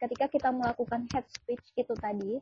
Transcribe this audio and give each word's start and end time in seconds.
ketika 0.00 0.26
kita 0.32 0.48
melakukan 0.48 1.04
hate 1.12 1.28
speech 1.28 1.64
itu 1.76 1.92
tadi 2.00 2.40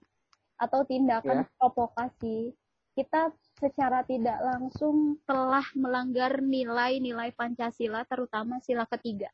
atau 0.59 0.87
tindakan 0.87 1.43
Ya. 1.43 1.51
provokasi, 1.59 2.55
kita 2.95 3.31
secara 3.59 4.03
tidak 4.07 4.39
langsung 4.43 5.19
telah 5.27 5.67
melanggar 5.75 6.39
nilai-nilai 6.43 7.35
Pancasila, 7.35 8.07
terutama 8.07 8.63
sila 8.63 8.87
ketiga. 8.87 9.31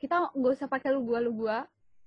Kita 0.00 0.32
nggak 0.32 0.52
usah 0.56 0.68
pakai 0.68 0.92
lu 0.92 1.04
gua 1.04 1.20
lu 1.20 1.32
gua, 1.32 1.64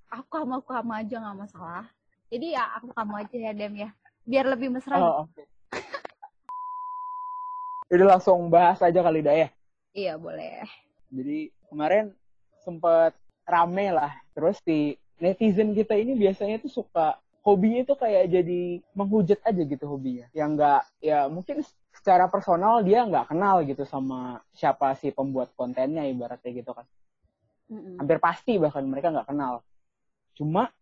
aku 0.10 0.26
kamu 0.30 0.62
aku 0.62 0.70
kamu 0.74 0.92
aja 1.02 1.16
nggak 1.22 1.38
masalah. 1.46 1.86
Jadi 2.30 2.58
ya 2.58 2.66
aku 2.78 2.90
kamu 2.94 3.14
aja 3.22 3.38
ya 3.38 3.52
Dem 3.54 3.74
ya, 3.78 3.90
biar 4.26 4.46
lebih 4.50 4.70
mesra. 4.74 4.98
Oh, 4.98 5.26
oke. 5.30 5.44
Jadi 7.86 8.02
langsung 8.02 8.50
bahas 8.50 8.82
aja 8.82 8.98
kali 9.06 9.22
dah 9.22 9.46
ya. 9.46 9.50
Iya 9.94 10.18
boleh. 10.18 10.66
Jadi 11.14 11.54
kemarin 11.70 12.12
sempet 12.66 13.14
rame 13.46 13.88
lah. 13.93 14.12
Terus 14.34 14.59
di 14.66 14.98
netizen 15.21 15.71
kita 15.71 15.95
ini 15.95 16.17
biasanya 16.17 16.59
tuh 16.59 16.84
suka 16.84 17.16
hobinya 17.45 17.85
tuh 17.85 17.95
kayak 18.02 18.26
jadi 18.34 18.81
menghujat 18.98 19.40
aja 19.45 19.62
gitu 19.62 19.85
hobinya. 19.85 20.27
Yang 20.34 20.49
nggak 20.59 20.81
ya 20.99 21.20
mungkin 21.30 21.62
secara 21.94 22.27
personal 22.27 22.81
dia 22.81 23.05
nggak 23.05 23.31
kenal 23.31 23.62
gitu 23.63 23.85
sama 23.88 24.41
siapa 24.58 24.98
si 24.98 25.13
pembuat 25.13 25.54
kontennya 25.54 26.04
ibaratnya 26.09 26.52
gitu 26.52 26.73
kan. 26.73 26.85
Mm-mm. 27.70 28.02
Hampir 28.02 28.18
pasti 28.18 28.58
bahkan 28.58 28.84
mereka 28.85 29.13
nggak 29.13 29.30
kenal. 29.30 29.62
Cuma 30.35 30.73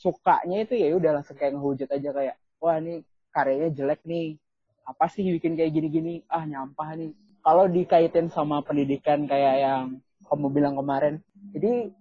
sukanya 0.00 0.66
itu 0.66 0.74
ya 0.74 0.96
udah 0.98 1.20
langsung 1.20 1.38
kayak 1.38 1.54
ngehujat 1.54 1.88
aja 1.94 2.10
kayak 2.10 2.36
wah 2.58 2.76
ini 2.80 3.04
karyanya 3.30 3.70
jelek 3.70 4.00
nih. 4.08 4.40
Apa 4.82 5.06
sih 5.06 5.22
bikin 5.22 5.54
kayak 5.54 5.72
gini-gini? 5.78 6.26
Ah 6.26 6.42
nyampah 6.42 6.98
nih. 6.98 7.14
Kalau 7.42 7.70
dikaitin 7.70 8.30
sama 8.30 8.62
pendidikan 8.66 9.26
kayak 9.30 9.54
yang 9.62 9.84
kamu 10.26 10.48
bilang 10.48 10.74
kemarin, 10.78 11.20
jadi 11.52 11.92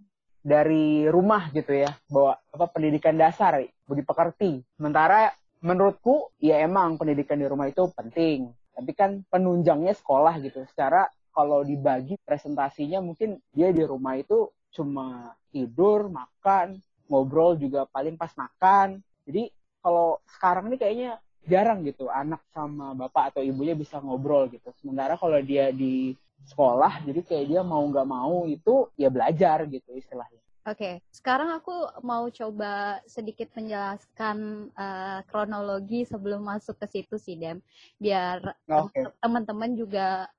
dari 0.42 1.06
rumah 1.06 1.54
gitu 1.54 1.70
ya, 1.70 1.92
bahwa 2.10 2.34
apa 2.50 2.66
pendidikan 2.74 3.14
dasar, 3.14 3.62
budi 3.86 4.02
pekerti. 4.02 4.66
Sementara 4.74 5.30
menurutku 5.62 6.34
ya 6.42 6.66
emang 6.66 6.98
pendidikan 6.98 7.38
di 7.38 7.46
rumah 7.46 7.70
itu 7.70 7.86
penting, 7.94 8.50
tapi 8.74 8.92
kan 8.98 9.22
penunjangnya 9.30 9.94
sekolah 9.94 10.42
gitu. 10.42 10.66
Secara 10.74 11.06
kalau 11.32 11.62
dibagi 11.62 12.18
presentasinya 12.26 13.00
mungkin 13.00 13.38
dia 13.54 13.70
di 13.70 13.86
rumah 13.86 14.18
itu 14.18 14.50
cuma 14.74 15.38
tidur, 15.54 16.10
makan, 16.10 16.82
ngobrol 17.12 17.60
juga 17.60 17.86
paling 17.86 18.18
pas 18.18 18.34
makan. 18.34 19.04
Jadi 19.28 19.52
kalau 19.84 20.18
sekarang 20.26 20.72
ini 20.72 20.78
kayaknya 20.82 21.12
jarang 21.46 21.82
gitu 21.86 22.06
anak 22.10 22.42
sama 22.54 22.94
bapak 22.94 23.34
atau 23.36 23.42
ibunya 23.42 23.78
bisa 23.78 24.02
ngobrol 24.02 24.50
gitu. 24.50 24.70
Sementara 24.82 25.18
kalau 25.18 25.38
dia 25.42 25.70
di 25.70 26.14
sekolah, 26.46 27.06
jadi 27.06 27.20
kayak 27.22 27.46
dia 27.48 27.62
mau 27.62 27.82
nggak 27.86 28.08
mau 28.08 28.46
itu 28.50 28.90
ya 28.98 29.10
belajar 29.14 29.66
gitu 29.70 29.94
istilahnya. 29.96 30.42
Oke, 30.62 31.02
sekarang 31.10 31.58
aku 31.58 31.74
mau 32.06 32.30
coba 32.30 33.02
sedikit 33.10 33.50
menjelaskan 33.58 34.70
eh, 34.70 35.20
kronologi 35.26 36.06
sebelum 36.06 36.46
masuk 36.46 36.78
ke 36.78 36.86
situ 36.86 37.18
sih, 37.18 37.34
Dem. 37.34 37.58
Biar 37.98 38.54
tem- 38.70 39.10
teman-teman 39.18 39.74
juga 39.74 40.30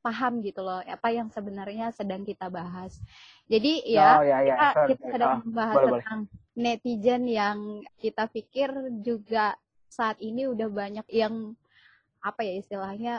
paham 0.00 0.40
gitu 0.40 0.62
loh, 0.64 0.80
apa 0.80 1.08
yang 1.12 1.28
sebenarnya 1.28 1.92
sedang 1.92 2.24
kita 2.24 2.48
bahas. 2.48 2.96
Jadi 3.50 3.84
ya, 3.90 4.16
oh 4.16 4.24
ya 4.24 4.38
ya. 4.46 4.54
kita, 4.54 4.68
kita 4.96 5.04
sedang 5.12 5.30
Ah, 5.34 5.40
membahas 5.44 5.76
boleh, 5.76 5.86
boleh. 5.92 6.02
tentang 6.06 6.20
netizen 6.56 7.22
yang 7.28 7.58
kita 8.00 8.24
pikir 8.32 8.70
juga 9.04 9.58
saat 9.92 10.16
ini 10.24 10.46
udah 10.48 10.70
banyak 10.70 11.06
yang 11.12 11.52
apa 12.24 12.40
ya 12.48 12.54
istilahnya 12.64 13.14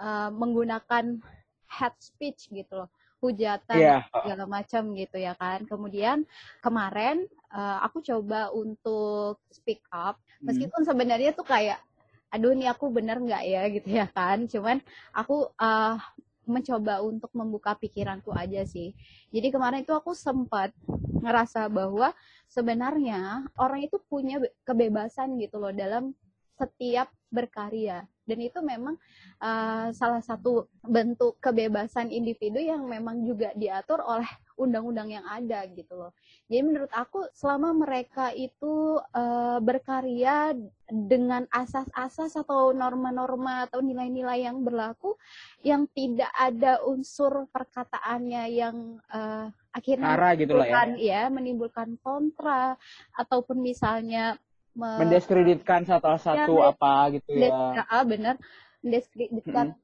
eh, 0.00 0.30
menggunakan 0.32 1.22
hate 1.70 2.00
speech 2.02 2.50
gitu 2.50 2.74
loh, 2.74 2.90
hujatan 3.22 3.78
Iya. 3.78 3.96
segala 4.10 4.44
macam 4.44 4.82
gitu 4.98 5.16
ya 5.16 5.38
kan. 5.38 5.62
Kemudian 5.64 6.26
kemarin 6.58 7.24
eh, 7.50 7.78
aku 7.86 8.02
coba 8.02 8.50
untuk 8.50 9.38
speak 9.50 9.82
up, 9.94 10.18
Hmm. 10.40 10.50
meskipun 10.50 10.82
sebenarnya 10.82 11.30
tuh 11.30 11.46
kayak, 11.46 11.78
aduh 12.30 12.54
nih 12.54 12.70
aku 12.70 12.90
bener 12.90 13.18
nggak 13.18 13.42
ya 13.46 13.62
gitu 13.76 13.88
ya 13.90 14.06
kan. 14.10 14.50
Cuman 14.50 14.82
aku 15.14 15.46
eh, 15.54 15.96
mencoba 16.50 16.98
untuk 17.06 17.30
membuka 17.30 17.78
pikiranku 17.78 18.34
aja 18.34 18.66
sih. 18.66 18.90
Jadi 19.30 19.54
kemarin 19.54 19.86
itu 19.86 19.94
aku 19.94 20.10
sempat 20.18 20.74
ngerasa 21.22 21.70
bahwa 21.70 22.10
sebenarnya 22.50 23.46
orang 23.54 23.86
itu 23.86 24.02
punya 24.02 24.42
be- 24.42 24.50
kebebasan 24.66 25.38
gitu 25.38 25.62
loh 25.62 25.70
dalam 25.70 26.10
setiap 26.58 27.06
berkarya 27.30 28.02
dan 28.30 28.38
itu 28.38 28.62
memang 28.62 28.94
uh, 29.42 29.90
salah 29.90 30.22
satu 30.22 30.70
bentuk 30.86 31.42
kebebasan 31.42 32.14
individu 32.14 32.62
yang 32.62 32.86
memang 32.86 33.26
juga 33.26 33.50
diatur 33.58 33.98
oleh 34.06 34.30
undang-undang 34.54 35.10
yang 35.10 35.26
ada 35.26 35.64
gitu 35.72 35.96
loh. 35.96 36.12
Jadi 36.46 36.60
menurut 36.62 36.92
aku 36.92 37.26
selama 37.32 37.72
mereka 37.72 38.30
itu 38.36 39.00
uh, 39.00 39.58
berkarya 39.58 40.52
dengan 40.86 41.48
asas-asas 41.48 42.36
atau 42.36 42.76
norma-norma 42.76 43.66
atau 43.66 43.80
nilai-nilai 43.80 44.44
yang 44.44 44.60
berlaku 44.60 45.16
yang 45.64 45.88
tidak 45.96 46.28
ada 46.36 46.84
unsur 46.84 47.48
perkataannya 47.48 48.44
yang 48.52 48.76
uh, 49.08 49.48
akhirnya 49.70 50.18
Cara 50.18 50.30
gitu 50.36 50.52
lah 50.58 50.66
ya. 50.66 50.74
menimbulkan 50.74 50.90
ya 50.98 51.22
menimbulkan 51.30 51.90
kontra 52.02 52.74
ataupun 53.14 53.62
misalnya 53.62 54.36
me- 54.74 54.98
Mendiskreditkan 55.02 55.82
satu-satu 55.86 56.54
Ya, 56.62 56.70
apa 56.74 56.92
gitu 57.16 57.30
ya. 57.34 57.84
ah, 57.88 58.04
bener 58.04 58.36
mendiskreditkan 58.80 59.76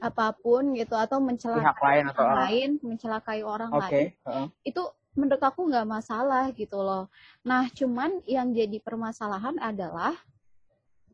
apa 0.00 0.32
pun 0.32 0.72
gitu 0.72 0.96
atau 0.96 1.20
mencelakai 1.20 1.60
Pihak 1.60 1.78
lain 1.84 2.04
atau 2.08 2.22
orang 2.24 2.38
lain, 2.40 2.70
mencelakai 2.80 3.40
orang 3.44 3.70
Oke. 3.72 3.84
lain 3.84 4.06
heeh. 4.16 4.46
itu 4.64 4.82
menurut 5.12 5.42
aku 5.42 5.68
nggak 5.68 5.84
masalah 5.88 6.48
gitu 6.56 6.80
loh. 6.80 7.12
Nah, 7.44 7.68
cuman 7.68 8.24
yang 8.24 8.54
jadi 8.56 8.80
permasalahan 8.80 9.60
adalah 9.60 10.16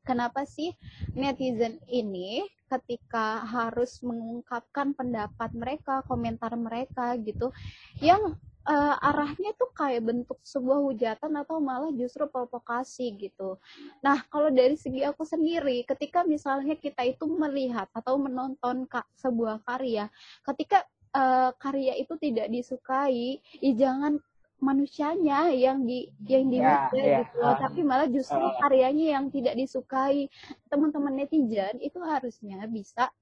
kenapa 0.06 0.46
sih 0.46 0.70
netizen 1.18 1.82
ini 1.90 2.46
ketika 2.70 3.42
harus 3.42 3.98
mengungkapkan 4.06 4.94
pendapat 4.94 5.50
mereka, 5.50 6.06
komentar 6.06 6.54
mereka 6.54 7.18
gitu, 7.18 7.50
yang 7.98 8.38
eh, 8.66 8.94
arahnya 9.00 9.54
tuh 9.54 9.70
kayak 9.70 10.02
bentuk 10.02 10.38
sebuah 10.42 10.82
hujatan 10.82 11.32
atau 11.38 11.62
malah 11.62 11.94
justru 11.94 12.26
provokasi 12.26 13.14
gitu. 13.16 13.56
Nah, 14.02 14.26
kalau 14.26 14.50
dari 14.50 14.74
segi 14.74 15.06
aku 15.06 15.22
sendiri, 15.22 15.86
ketika 15.86 16.26
misalnya 16.26 16.74
kita 16.74 17.06
itu 17.06 17.24
melihat 17.26 17.86
atau 17.94 18.18
menonton 18.18 18.84
ka- 18.90 19.06
sebuah 19.14 19.62
karya, 19.62 20.10
ketika 20.44 20.82
eh, 21.16 21.50
karya 21.56 21.94
itu 21.96 22.12
tidak 22.20 22.50
disukai, 22.50 23.40
ya 23.62 23.72
jangan 23.72 24.20
manusianya 24.56 25.52
yang 25.52 25.84
di 25.84 26.08
yang 26.24 26.48
Ya, 26.48 26.88
dihujat 26.88 26.92
ya, 27.04 27.18
gitu 27.24 27.36
loh, 27.40 27.52
ah. 27.52 27.58
tapi 27.60 27.80
malah 27.84 28.08
justru 28.08 28.40
Ah. 28.40 28.56
karyanya 28.60 29.06
yang 29.20 29.28
tidak 29.28 29.54
disukai. 29.54 30.28
Teman-teman 30.68 31.12
netizen 31.12 31.76
itu 31.80 32.00
harusnya 32.00 32.64
bisa 32.66 33.12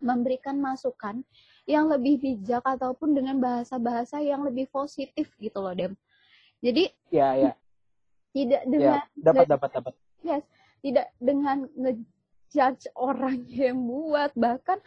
memberikan 0.00 0.56
masukan 0.56 1.20
yang 1.68 1.88
lebih 1.88 2.20
bijak 2.20 2.64
ataupun 2.64 3.12
dengan 3.16 3.36
bahasa-bahasa 3.40 4.20
yang 4.20 4.44
lebih 4.44 4.68
positif 4.70 5.28
gitu 5.36 5.58
loh, 5.60 5.74
Dem. 5.74 5.92
Jadi 6.60 6.92
Ya 7.10 7.34
ya. 7.36 7.52
tidak 8.36 8.62
Ya, 8.62 8.68
dengan 8.68 9.00
dapat 9.16 9.46
dapat 9.48 9.70
dapat. 9.74 9.92
yes, 10.22 10.44
tidak 10.84 11.08
dengan 11.18 11.66
ngejudge 11.74 12.86
orang 12.94 13.44
yang 13.64 13.80
buat 13.80 14.32
bahkan 14.36 14.78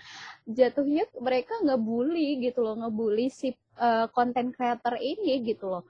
jatuhnya 0.47 1.09
mereka 1.19 1.57
ngebully 1.65 2.45
gitu 2.45 2.61
loh, 2.63 2.77
ngebully 2.77 3.27
si 3.33 3.51
uh, 3.81 4.05
content 4.13 4.53
creator 4.53 4.95
ini 5.01 5.41
gitu 5.43 5.69
loh. 5.69 5.83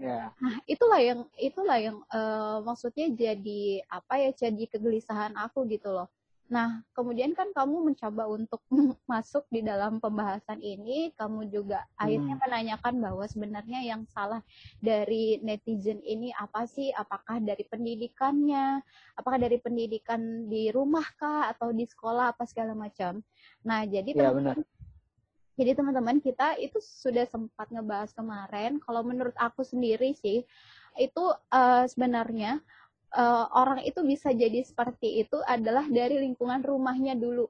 Ya. 0.00 0.32
Nah, 0.40 0.56
itulah 0.66 0.98
yang 0.98 1.20
itulah 1.38 1.78
yang 1.78 2.00
eh, 2.10 2.58
maksudnya 2.64 3.12
jadi 3.12 3.86
apa 3.86 4.18
ya 4.18 4.30
jadi 4.34 4.64
kegelisahan 4.66 5.36
aku 5.36 5.68
gitu 5.68 5.92
loh. 5.94 6.08
Nah, 6.52 6.84
kemudian 6.92 7.32
kan 7.32 7.48
kamu 7.56 7.80
mencoba 7.80 8.28
untuk 8.28 8.60
masuk 9.10 9.48
di 9.48 9.64
dalam 9.64 9.96
pembahasan 10.04 10.60
ini, 10.60 11.08
kamu 11.16 11.48
juga 11.48 11.80
akhirnya 11.96 12.36
Hmm. 12.36 12.44
menanyakan 12.44 12.94
bahwa 13.00 13.24
sebenarnya 13.24 13.80
yang 13.80 14.04
salah 14.12 14.44
dari 14.76 15.40
netizen 15.40 16.04
ini 16.04 16.28
apa 16.36 16.68
sih? 16.68 16.92
Apakah 16.92 17.40
dari 17.40 17.64
pendidikannya? 17.64 18.84
Apakah 19.16 19.40
dari 19.40 19.56
pendidikan 19.64 20.44
di 20.52 20.68
rumah 20.68 21.08
kah 21.16 21.48
atau 21.48 21.72
di 21.72 21.88
sekolah 21.88 22.36
apa 22.36 22.44
segala 22.44 22.76
macam? 22.76 23.24
Nah, 23.64 23.88
jadi 23.88 24.12
Ya 24.12 24.28
teman 24.28 24.36
benar. 24.36 24.56
jadi 25.56 25.72
teman-teman 25.72 26.20
kita 26.20 26.60
itu 26.60 26.80
sudah 26.80 27.24
sempat 27.28 27.72
ngebahas 27.72 28.12
kemarin. 28.12 28.76
Kalau 28.80 29.00
menurut 29.04 29.36
aku 29.40 29.64
sendiri 29.64 30.12
sih, 30.16 30.44
itu 31.00 31.24
eh, 31.52 31.84
sebenarnya 31.88 32.60
eh, 33.16 33.46
orang 33.52 33.80
itu 33.84 34.00
bisa 34.04 34.32
jadi 34.32 34.64
seperti 34.64 35.24
itu 35.24 35.38
adalah 35.44 35.86
dari 35.88 36.20
lingkungan 36.20 36.60
rumahnya 36.64 37.16
dulu. 37.16 37.48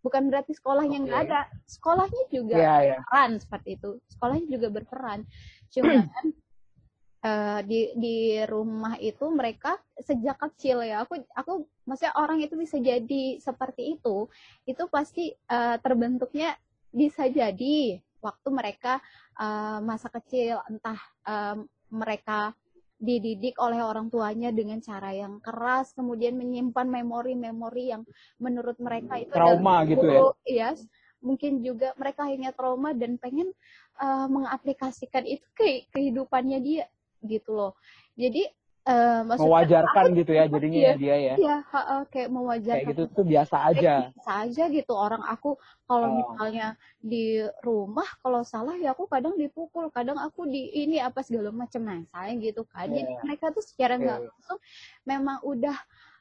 Bukan 0.00 0.32
berarti 0.32 0.56
sekolahnya 0.56 0.98
nggak 1.04 1.20
ada. 1.28 1.40
Sekolahnya 1.68 2.24
juga 2.32 2.56
Ya 2.56 2.74
ya. 2.80 2.96
berperan 3.00 3.30
seperti 3.36 3.68
itu. 3.76 3.90
Sekolahnya 4.08 4.46
juga 4.48 4.68
berperan. 4.72 5.20
Cuman 5.68 6.08
eh, 7.28 7.60
di 7.68 7.80
di 8.00 8.16
rumah 8.48 8.96
itu 8.96 9.28
mereka 9.28 9.76
sejak 10.00 10.40
kecil 10.48 10.80
ya. 10.80 11.04
Aku 11.04 11.20
aku 11.36 11.68
maksudnya 11.84 12.16
orang 12.16 12.40
itu 12.40 12.56
bisa 12.56 12.80
jadi 12.80 13.36
seperti 13.36 14.00
itu. 14.00 14.28
Itu 14.64 14.88
pasti 14.88 15.36
eh, 15.36 15.76
terbentuknya 15.84 16.56
bisa 16.90 17.28
jadi 17.28 18.00
waktu 18.20 18.48
mereka 18.52 19.00
uh, 19.40 19.80
masa 19.80 20.12
kecil 20.12 20.60
entah 20.68 21.00
um, 21.24 21.66
mereka 21.90 22.54
dididik 23.00 23.56
oleh 23.56 23.80
orang 23.80 24.12
tuanya 24.12 24.52
dengan 24.52 24.76
cara 24.84 25.16
yang 25.16 25.40
keras 25.40 25.96
kemudian 25.96 26.36
menyimpan 26.36 26.84
memori-memori 26.84 27.96
yang 27.96 28.04
menurut 28.36 28.76
mereka 28.76 29.16
itu 29.16 29.32
trauma 29.32 29.82
gitu 29.88 30.04
ya? 30.04 30.20
yes. 30.44 30.84
Mungkin 31.20 31.64
juga 31.64 31.96
mereka 31.96 32.28
akhirnya 32.28 32.52
trauma 32.52 32.92
dan 32.96 33.16
pengen 33.16 33.52
uh, 34.00 34.28
mengaplikasikan 34.28 35.24
itu 35.24 35.44
ke 35.56 35.88
kehidupannya 35.92 36.60
dia 36.60 36.84
gitu 37.24 37.56
loh. 37.56 37.72
Jadi 38.16 38.48
Uh, 38.80 39.20
mewajarkan 39.36 40.08
aku, 40.08 40.18
gitu 40.24 40.32
ya 40.32 40.48
jadinya 40.48 40.80
iya, 40.80 40.92
dia 40.96 41.16
ya. 41.20 41.34
Iya, 41.36 41.56
ha, 41.68 41.80
ha, 41.84 41.96
kayak 42.08 42.32
mewajarkan. 42.32 42.80
Kayak 42.80 42.92
gitu 42.96 43.02
tuh 43.12 43.24
biasa 43.28 43.56
aja. 43.68 43.94
Biasa 44.08 44.32
aja 44.48 44.64
gitu 44.72 44.92
orang 44.96 45.20
aku 45.28 45.60
kalau 45.84 46.08
oh. 46.08 46.14
misalnya 46.16 46.80
di 46.96 47.44
rumah 47.60 48.08
kalau 48.24 48.40
salah 48.40 48.80
ya 48.80 48.96
aku 48.96 49.04
kadang 49.04 49.36
dipukul, 49.36 49.92
kadang 49.92 50.16
aku 50.16 50.48
di 50.48 50.72
ini 50.72 50.96
apa 50.96 51.20
segala 51.20 51.52
macam 51.52 51.84
nah 51.84 52.00
saya 52.08 52.32
gitu 52.40 52.64
kan. 52.72 52.88
Yeah. 52.88 53.04
Jadi 53.04 53.12
iya. 53.12 53.20
mereka 53.20 53.44
tuh 53.52 53.64
secara 53.64 54.00
nggak 54.00 54.18
yeah. 54.24 54.28
langsung 54.32 54.58
memang 55.04 55.38
udah 55.44 55.76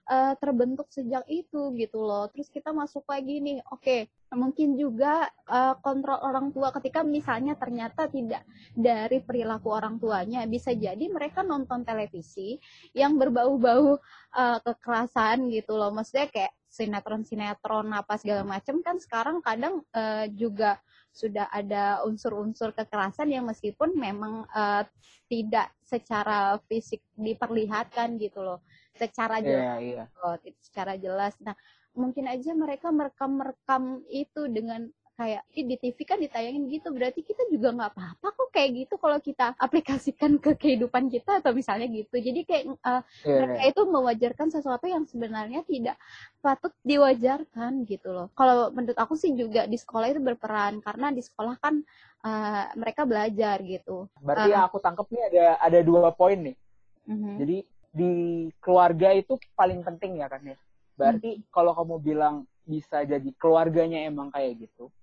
uh, 0.09 0.33
terbentuk 0.41 0.89
sejak 0.89 1.23
itu 1.29 1.71
gitu 1.77 2.01
loh. 2.01 2.25
Terus 2.33 2.49
kita 2.49 2.73
masuk 2.73 3.05
lagi 3.05 3.39
nih, 3.39 3.61
oke, 3.69 3.79
okay, 3.79 4.01
mungkin 4.33 4.75
juga 4.75 5.29
uh, 5.45 5.77
kontrol 5.79 6.17
orang 6.19 6.49
tua 6.49 6.73
ketika 6.73 7.05
misalnya 7.05 7.53
ternyata 7.55 8.09
tidak 8.09 8.43
dari 8.73 9.21
perilaku 9.21 9.69
orang 9.69 10.01
tuanya, 10.01 10.43
bisa 10.49 10.73
jadi 10.73 11.05
mereka 11.07 11.45
nonton 11.45 11.85
televisi 11.85 12.57
yang 12.97 13.15
berbau-bau 13.21 14.01
uh, 14.33 14.59
kekerasan 14.65 15.47
gitu 15.53 15.77
loh. 15.77 15.93
Maksudnya 15.93 16.27
kayak 16.33 16.53
sinetron-sinetron 16.69 17.89
apa 17.93 18.17
segala 18.21 18.45
macam 18.45 18.81
kan 18.85 19.01
sekarang 19.01 19.41
kadang 19.41 19.81
uh, 19.93 20.25
juga 20.29 20.77
sudah 21.09 21.49
ada 21.49 22.05
unsur-unsur 22.05 22.77
kekerasan 22.77 23.33
yang 23.33 23.49
meskipun 23.49 23.97
memang 23.97 24.45
uh, 24.53 24.85
tidak 25.25 25.73
secara 25.81 26.61
fisik 26.69 27.01
diperlihatkan 27.17 28.21
gitu 28.21 28.45
loh 28.45 28.61
secara 28.97 29.41
iya, 29.41 29.45
jelas 29.45 29.79
yeah, 29.81 30.05
yeah. 30.05 30.07
Oh, 30.23 30.35
secara 30.61 30.93
jelas 30.95 31.33
nah 31.43 31.55
mungkin 31.97 32.29
aja 32.29 32.53
mereka 32.53 32.93
merekam-merekam 32.93 34.05
itu 34.07 34.45
dengan 34.47 34.87
kayak 35.19 35.43
di 35.51 35.75
TV 35.75 35.97
kan 36.07 36.15
ditayangin 36.15 36.71
gitu 36.71 36.95
berarti 36.95 37.19
kita 37.27 37.43
juga 37.51 37.75
nggak 37.75 37.91
apa-apa 37.91 38.27
kok 38.39 38.49
kayak 38.55 38.87
gitu 38.87 38.95
kalau 38.95 39.19
kita 39.19 39.51
aplikasikan 39.59 40.39
ke 40.39 40.55
kehidupan 40.55 41.11
kita 41.11 41.43
atau 41.43 41.51
misalnya 41.51 41.91
gitu 41.91 42.15
jadi 42.23 42.47
kayak 42.47 42.63
uh, 42.87 43.03
yeah, 43.27 43.43
mereka 43.43 43.59
yeah. 43.59 43.71
itu 43.75 43.81
mewajarkan 43.83 44.47
sesuatu 44.47 44.87
yang 44.87 45.03
sebenarnya 45.03 45.67
tidak 45.67 45.99
patut 46.39 46.71
diwajarkan 46.87 47.83
gitu 47.83 48.15
loh 48.15 48.31
kalau 48.31 48.71
menurut 48.71 48.95
aku 48.95 49.19
sih 49.19 49.35
juga 49.35 49.67
di 49.67 49.75
sekolah 49.75 50.07
itu 50.07 50.23
berperan 50.23 50.79
karena 50.79 51.11
di 51.11 51.19
sekolah 51.19 51.59
kan 51.59 51.83
uh, 52.23 52.71
mereka 52.79 53.03
belajar 53.03 53.59
gitu 53.59 54.07
berarti 54.23 54.47
uh, 54.47 54.51
yang 54.55 54.63
aku 54.71 54.79
tangkap 54.79 55.03
nih 55.11 55.23
ada 55.35 55.45
ada 55.59 55.79
dua 55.83 56.15
poin 56.15 56.39
nih 56.39 56.55
uh 56.55 57.11
mhm. 57.11 57.19
-huh. 57.19 57.35
jadi 57.43 57.57
di 57.89 58.47
keluarga 58.61 59.13
itu 59.13 59.37
paling 59.57 59.81
penting 59.81 60.21
ya 60.21 60.27
kan 60.29 60.41
ya. 60.45 60.57
Berarti 60.99 61.39
hmm. 61.39 61.43
kalau 61.49 61.71
kamu 61.73 61.95
bilang 62.03 62.35
bisa 62.67 63.01
jadi 63.01 63.29
keluarganya 63.39 64.05
emang 64.05 64.29
kayak 64.29 64.67
gitu. 64.67 64.93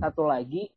Satu 0.00 0.24
lagi 0.26 0.72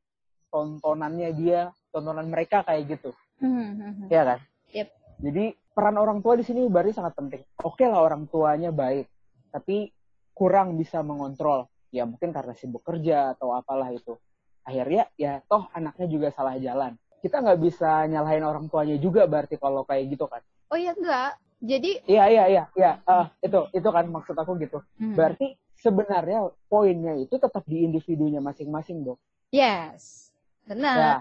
tontonannya 0.52 1.30
dia, 1.36 1.72
tontonan 1.92 2.28
mereka 2.28 2.64
kayak 2.64 3.00
gitu. 3.00 3.12
Hmm. 3.40 4.08
Ya 4.12 4.24
kan? 4.24 4.40
Yep. 4.72 4.88
Jadi 5.24 5.46
peran 5.76 6.00
orang 6.00 6.20
tua 6.24 6.40
di 6.40 6.44
sini 6.48 6.68
berarti 6.72 6.96
sangat 6.96 7.16
penting. 7.16 7.44
Oke 7.64 7.84
lah 7.88 8.04
orang 8.04 8.28
tuanya 8.32 8.72
baik, 8.72 9.08
tapi 9.52 9.92
kurang 10.36 10.76
bisa 10.76 11.04
mengontrol. 11.04 11.68
Ya 11.92 12.04
mungkin 12.04 12.36
karena 12.36 12.52
sibuk 12.56 12.84
kerja 12.84 13.36
atau 13.36 13.56
apalah 13.56 13.92
itu. 13.92 14.20
Akhirnya 14.68 15.08
ya 15.16 15.40
toh 15.48 15.68
anaknya 15.72 16.08
juga 16.12 16.28
salah 16.32 16.60
jalan. 16.60 16.96
Kita 17.24 17.40
nggak 17.40 17.60
bisa 17.60 18.08
nyalahin 18.08 18.44
orang 18.44 18.66
tuanya 18.68 19.00
juga 19.00 19.28
berarti 19.28 19.56
kalau 19.60 19.88
kayak 19.88 20.16
gitu 20.16 20.28
kan. 20.28 20.44
Oh 20.72 20.78
iya 20.80 20.92
enggak. 20.92 21.40
Jadi 21.66 21.92
Iya 22.06 22.26
iya 22.30 22.44
iya 22.46 22.64
iya 22.78 22.92
uh, 23.10 23.26
itu 23.42 23.60
itu 23.74 23.90
kan 23.90 24.06
maksud 24.06 24.38
aku 24.38 24.54
gitu. 24.62 24.86
Hmm. 25.02 25.18
Berarti 25.18 25.58
sebenarnya 25.82 26.54
poinnya 26.70 27.18
itu 27.18 27.36
tetap 27.42 27.66
di 27.66 27.82
individunya 27.82 28.38
masing-masing, 28.40 29.02
Dok. 29.02 29.18
Yes. 29.50 30.30
Benar. 30.70 30.98
Ya, 30.98 31.16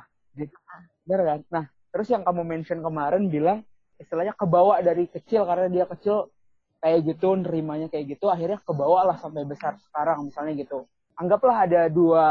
gitu. 0.44 0.56
Benar 1.08 1.20
kan? 1.24 1.40
Nah, 1.48 1.64
terus 1.92 2.08
yang 2.12 2.24
kamu 2.24 2.42
mention 2.44 2.80
kemarin 2.84 3.28
bilang 3.32 3.64
istilahnya 3.96 4.34
kebawa 4.36 4.82
dari 4.84 5.06
kecil 5.08 5.46
karena 5.46 5.70
dia 5.70 5.84
kecil 5.86 6.28
kayak 6.84 7.00
gitu 7.08 7.32
nerimanya 7.38 7.88
kayak 7.88 8.18
gitu 8.18 8.28
akhirnya 8.28 8.60
kebawa 8.60 9.08
lah 9.08 9.16
sampai 9.16 9.46
besar 9.48 9.78
sekarang 9.88 10.28
misalnya 10.28 10.52
gitu 10.58 10.84
anggaplah 11.16 11.64
ada 11.64 11.88
dua 11.88 12.26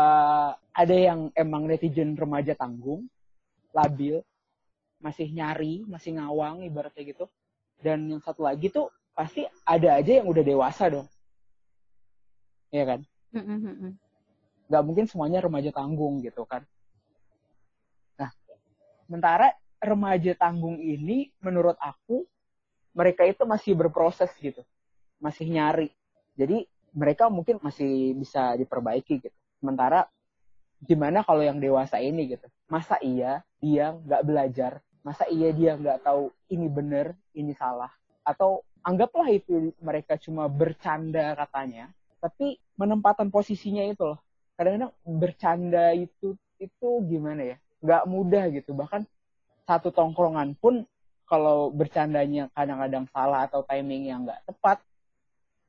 ada 0.69 0.93
yang 0.93 1.33
emang 1.33 1.65
netizen 1.65 2.13
remaja 2.13 2.53
tanggung 2.53 3.07
labil 3.73 4.21
masih 5.01 5.31
nyari 5.33 5.81
masih 5.89 6.21
ngawang 6.21 6.61
ibaratnya 6.67 7.01
gitu 7.01 7.25
dan 7.83 8.07
yang 8.07 8.23
satu 8.23 8.47
lagi 8.47 8.71
tuh 8.71 8.87
pasti 9.11 9.43
ada 9.67 9.99
aja 9.99 10.23
yang 10.23 10.27
udah 10.31 10.41
dewasa 10.41 10.87
dong. 10.87 11.07
Iya 12.71 12.83
kan? 12.87 12.99
Nggak 14.71 14.83
mungkin 14.87 15.05
semuanya 15.05 15.43
remaja 15.43 15.69
tanggung 15.75 16.23
gitu 16.23 16.47
kan. 16.47 16.63
Nah 18.17 18.31
sementara 19.05 19.51
remaja 19.83 20.31
tanggung 20.39 20.79
ini 20.79 21.29
menurut 21.43 21.75
aku 21.77 22.23
mereka 22.95 23.27
itu 23.27 23.43
masih 23.43 23.75
berproses 23.75 24.31
gitu. 24.39 24.63
Masih 25.19 25.51
nyari. 25.51 25.91
Jadi 26.39 26.65
mereka 26.95 27.27
mungkin 27.27 27.59
masih 27.59 28.15
bisa 28.15 28.55
diperbaiki 28.55 29.21
gitu. 29.21 29.37
Sementara 29.59 30.07
gimana 30.81 31.21
kalau 31.21 31.43
yang 31.43 31.59
dewasa 31.59 31.99
ini 31.99 32.33
gitu? 32.33 32.47
Masa 32.71 32.97
iya 33.03 33.43
dia 33.61 33.93
nggak 33.93 34.23
belajar 34.25 34.71
masa 35.03 35.27
iya 35.27 35.51
dia 35.51 35.75
nggak 35.75 36.01
tahu 36.07 36.31
ini 36.49 36.67
benar 36.71 37.13
ini 37.35 37.51
salah? 37.53 37.91
Atau 38.23 38.63
anggaplah 38.81 39.27
itu 39.29 39.75
mereka 39.83 40.15
cuma 40.15 40.47
bercanda 40.47 41.35
katanya 41.35 41.91
tapi 42.23 42.55
menempatan 42.79 43.27
posisinya 43.27 43.83
itu 43.83 44.15
loh. 44.15 44.19
Kadang-kadang 44.55 44.95
bercanda 45.03 45.91
itu 45.91 46.39
itu 46.55 46.89
gimana 47.03 47.55
ya? 47.55 47.57
Nggak 47.83 48.03
mudah 48.07 48.43
gitu. 48.55 48.71
Bahkan 48.71 49.03
satu 49.67 49.91
tongkrongan 49.91 50.55
pun 50.55 50.87
kalau 51.27 51.67
bercandanya 51.67 52.47
kadang-kadang 52.55 53.03
salah 53.11 53.43
atau 53.43 53.63
timing 53.67 54.07
yang 54.07 54.23
nggak 54.23 54.39
tepat 54.47 54.79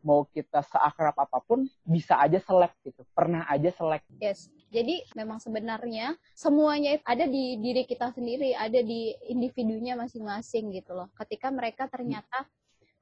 mau 0.04 0.28
kita 0.28 0.60
seakrab 0.60 1.16
apa 1.16 1.40
pun 1.42 1.66
bisa 1.82 2.22
aja 2.22 2.38
selek 2.38 2.70
gitu. 2.87 3.02
Pernah 3.16 3.50
aja 3.50 3.75
selek. 3.75 4.06
Yes 4.22 4.46
jadi 4.75 5.06
memang 5.15 5.38
sebenarnya 5.38 6.19
semuanya 6.35 6.99
ada 7.06 7.31
di 7.31 7.62
diri 7.62 7.87
kita 7.87 8.11
sendiri 8.11 8.59
ada 8.59 8.82
di 8.82 9.15
individunya 9.31 9.94
masing-masing 9.94 10.75
gitu 10.75 10.99
loh. 10.99 11.07
Ketika 11.14 11.54
mereka 11.54 11.87
ternyata 11.87 12.43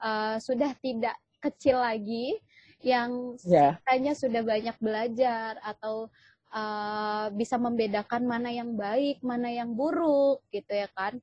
uh, 0.04 0.36
sudah 0.36 0.76
tidak 0.84 1.16
kecil 1.40 1.80
lagi 1.80 2.36
yang 2.84 3.40
yeah. 3.48 3.80
sudah 4.12 4.42
banyak 4.44 4.76
belajar 4.84 5.56
atau 5.64 6.12
uh, 6.52 7.32
bisa 7.32 7.56
membedakan 7.56 8.28
mana 8.28 8.52
yang 8.52 8.76
baik 8.76 9.22
mana 9.24 9.48
yang 9.48 9.72
buruk 9.72 10.44
gitu 10.52 10.70
ya 10.70 10.90
kan 10.92 11.16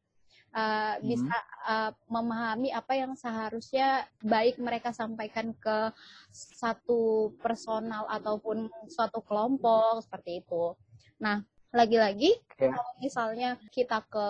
uh, 0.54 0.98
hmm. 0.98 1.06
bisa 1.06 1.38
uh, 1.68 1.92
memahami 2.10 2.70
apa 2.74 2.94
yang 2.98 3.14
seharusnya 3.14 4.06
baik 4.22 4.58
mereka 4.58 4.94
sampaikan 4.94 5.54
ke 5.58 5.94
satu 6.32 7.34
personal 7.42 8.06
ataupun 8.10 8.70
suatu 8.90 9.22
kelompok 9.26 10.06
seperti 10.06 10.42
itu. 10.46 10.74
Nah, 11.20 11.44
lagi-lagi 11.70 12.34
okay. 12.56 12.74
kalau 12.74 12.94
misalnya 12.98 13.50
kita 13.70 14.02
ke 14.10 14.28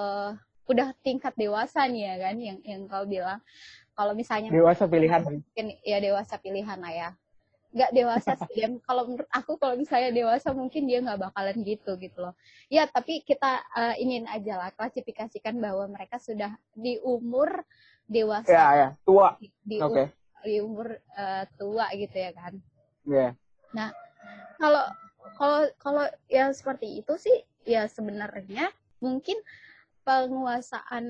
udah 0.70 0.94
tingkat 1.02 1.34
dewasa 1.34 1.90
nih 1.90 2.14
ya 2.14 2.16
kan 2.30 2.36
yang 2.38 2.60
yang 2.62 2.82
kau 2.86 3.02
bilang 3.02 3.42
kalau 3.98 4.14
misalnya 4.14 4.54
dewasa 4.54 4.86
pilihan 4.86 5.26
mungkin 5.26 5.66
ya 5.82 5.98
dewasa 5.98 6.38
pilihan 6.38 6.78
lah 6.78 6.94
ya 6.94 7.10
nggak 7.70 7.94
dewasa 7.94 8.34
sih 8.34 8.54
dia 8.58 8.68
kalau 8.82 9.06
menurut 9.06 9.30
aku 9.30 9.54
kalau 9.62 9.78
misalnya 9.78 10.10
dewasa 10.10 10.50
mungkin 10.58 10.90
dia 10.90 11.06
nggak 11.06 11.30
bakalan 11.30 11.58
gitu 11.62 12.02
gitu 12.02 12.18
loh 12.18 12.34
ya 12.66 12.90
tapi 12.90 13.22
kita 13.22 13.62
uh, 13.78 13.94
ingin 14.02 14.26
aja 14.26 14.58
lah 14.58 14.70
klasifikasikan 14.74 15.54
bahwa 15.62 15.86
mereka 15.86 16.18
sudah 16.18 16.58
di 16.74 16.98
umur 17.06 17.62
dewasa 18.10 18.50
ya, 18.50 18.68
ya. 18.74 18.90
tua 19.06 19.38
di, 19.38 19.54
di, 19.62 19.78
okay. 19.78 20.10
di 20.42 20.58
umur 20.66 20.98
uh, 21.14 21.46
tua 21.62 21.86
gitu 21.94 22.18
ya 22.18 22.32
kan 22.34 22.54
yeah. 23.06 23.32
nah 23.70 23.94
kalau 24.58 24.90
kalau 25.38 25.62
kalau 25.78 26.06
yang 26.26 26.50
seperti 26.58 27.06
itu 27.06 27.14
sih 27.22 27.38
ya 27.70 27.86
sebenarnya 27.86 28.74
mungkin 28.98 29.38
penguasaan 30.02 31.06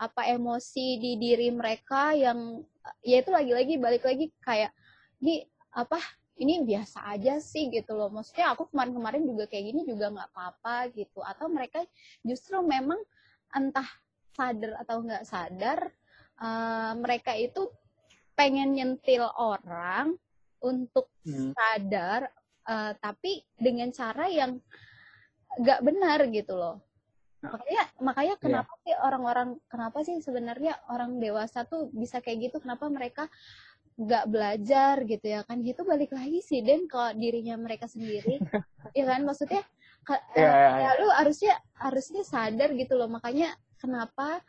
apa 0.00 0.22
emosi 0.34 0.98
di 0.98 1.14
diri 1.14 1.54
mereka 1.54 2.10
yang 2.16 2.64
ya 3.04 3.22
itu 3.22 3.30
lagi-lagi 3.30 3.78
balik 3.78 4.02
lagi 4.02 4.32
kayak 4.42 4.74
ini 5.20 5.44
apa 5.70 6.00
ini 6.40 6.64
biasa 6.64 7.04
aja 7.12 7.36
sih 7.38 7.68
gitu 7.68 7.92
loh 7.92 8.08
maksudnya 8.08 8.56
aku 8.56 8.72
kemarin-kemarin 8.72 9.22
juga 9.28 9.44
kayak 9.44 9.64
gini 9.70 9.80
juga 9.84 10.08
nggak 10.08 10.30
apa-apa 10.32 10.76
gitu 10.96 11.20
atau 11.20 11.46
mereka 11.52 11.84
justru 12.24 12.56
memang 12.64 12.98
entah 13.52 13.86
sadar 14.32 14.72
atau 14.80 14.96
nggak 15.04 15.24
sadar 15.28 15.78
uh, 16.40 16.92
mereka 16.96 17.36
itu 17.36 17.68
pengen 18.32 18.72
nyentil 18.72 19.28
orang 19.36 20.16
untuk 20.64 21.12
hmm. 21.28 21.52
sadar 21.52 22.32
uh, 22.64 22.96
tapi 22.96 23.44
dengan 23.60 23.92
cara 23.92 24.32
yang 24.32 24.56
nggak 25.60 25.80
benar 25.84 26.24
gitu 26.32 26.56
loh 26.56 26.80
Nah. 27.40 27.56
makanya 27.56 27.82
makanya 28.04 28.34
Iya. 28.36 28.42
kenapa 28.44 28.72
sih 28.84 28.94
orang-orang 29.00 29.48
kenapa 29.64 29.98
sih 30.04 30.16
sebenarnya 30.20 30.76
orang 30.92 31.16
dewasa 31.16 31.64
tuh 31.64 31.88
bisa 31.88 32.20
kayak 32.20 32.52
gitu 32.52 32.56
kenapa 32.60 32.84
mereka 32.92 33.32
nggak 34.00 34.24
belajar 34.32 34.94
gitu 35.04 35.26
ya 35.28 35.44
kan 35.44 35.60
gitu 35.60 35.84
balik 35.84 36.08
lagi 36.10 36.40
sih 36.40 36.64
Den 36.64 36.88
ke 36.88 37.12
dirinya 37.20 37.60
mereka 37.60 37.84
sendiri 37.84 38.40
ya 38.98 39.04
kan 39.04 39.20
maksudnya 39.28 39.60
ka- 40.08 40.24
Iya, 40.32 40.48
eh, 40.48 40.56
iya, 40.80 40.88
ya 40.88 40.90
lu 41.04 41.08
harusnya 41.12 41.54
harusnya 41.76 42.22
sadar 42.24 42.72
gitu 42.72 42.96
loh 42.96 43.12
makanya 43.12 43.52
kenapa 43.76 44.40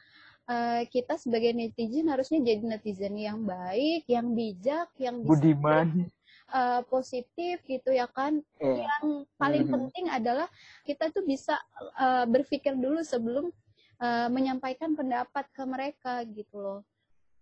eh, 0.48 0.88
kita 0.88 1.20
sebagai 1.20 1.52
netizen 1.52 2.08
harusnya 2.08 2.40
jadi 2.40 2.64
netizen 2.64 3.16
yang 3.20 3.44
baik 3.44 4.08
yang 4.08 4.32
bijak 4.32 4.88
yang 4.98 5.20
Budiman. 5.20 6.08
eh, 6.52 6.82
positif 6.88 7.60
gitu 7.68 7.92
ya 7.92 8.08
kan 8.08 8.40
Iya. 8.58 8.88
yang 8.88 9.06
paling 9.36 9.68
Mhm. 9.68 9.72
penting 9.74 10.06
adalah 10.08 10.48
kita 10.88 11.10
tuh 11.12 11.26
bisa 11.26 11.58
uh, 11.98 12.24
berpikir 12.30 12.78
dulu 12.78 13.02
sebelum 13.02 13.50
uh, 14.00 14.28
menyampaikan 14.30 14.94
pendapat 14.94 15.50
ke 15.50 15.64
mereka 15.66 16.22
gitu 16.30 16.56
loh. 16.56 16.80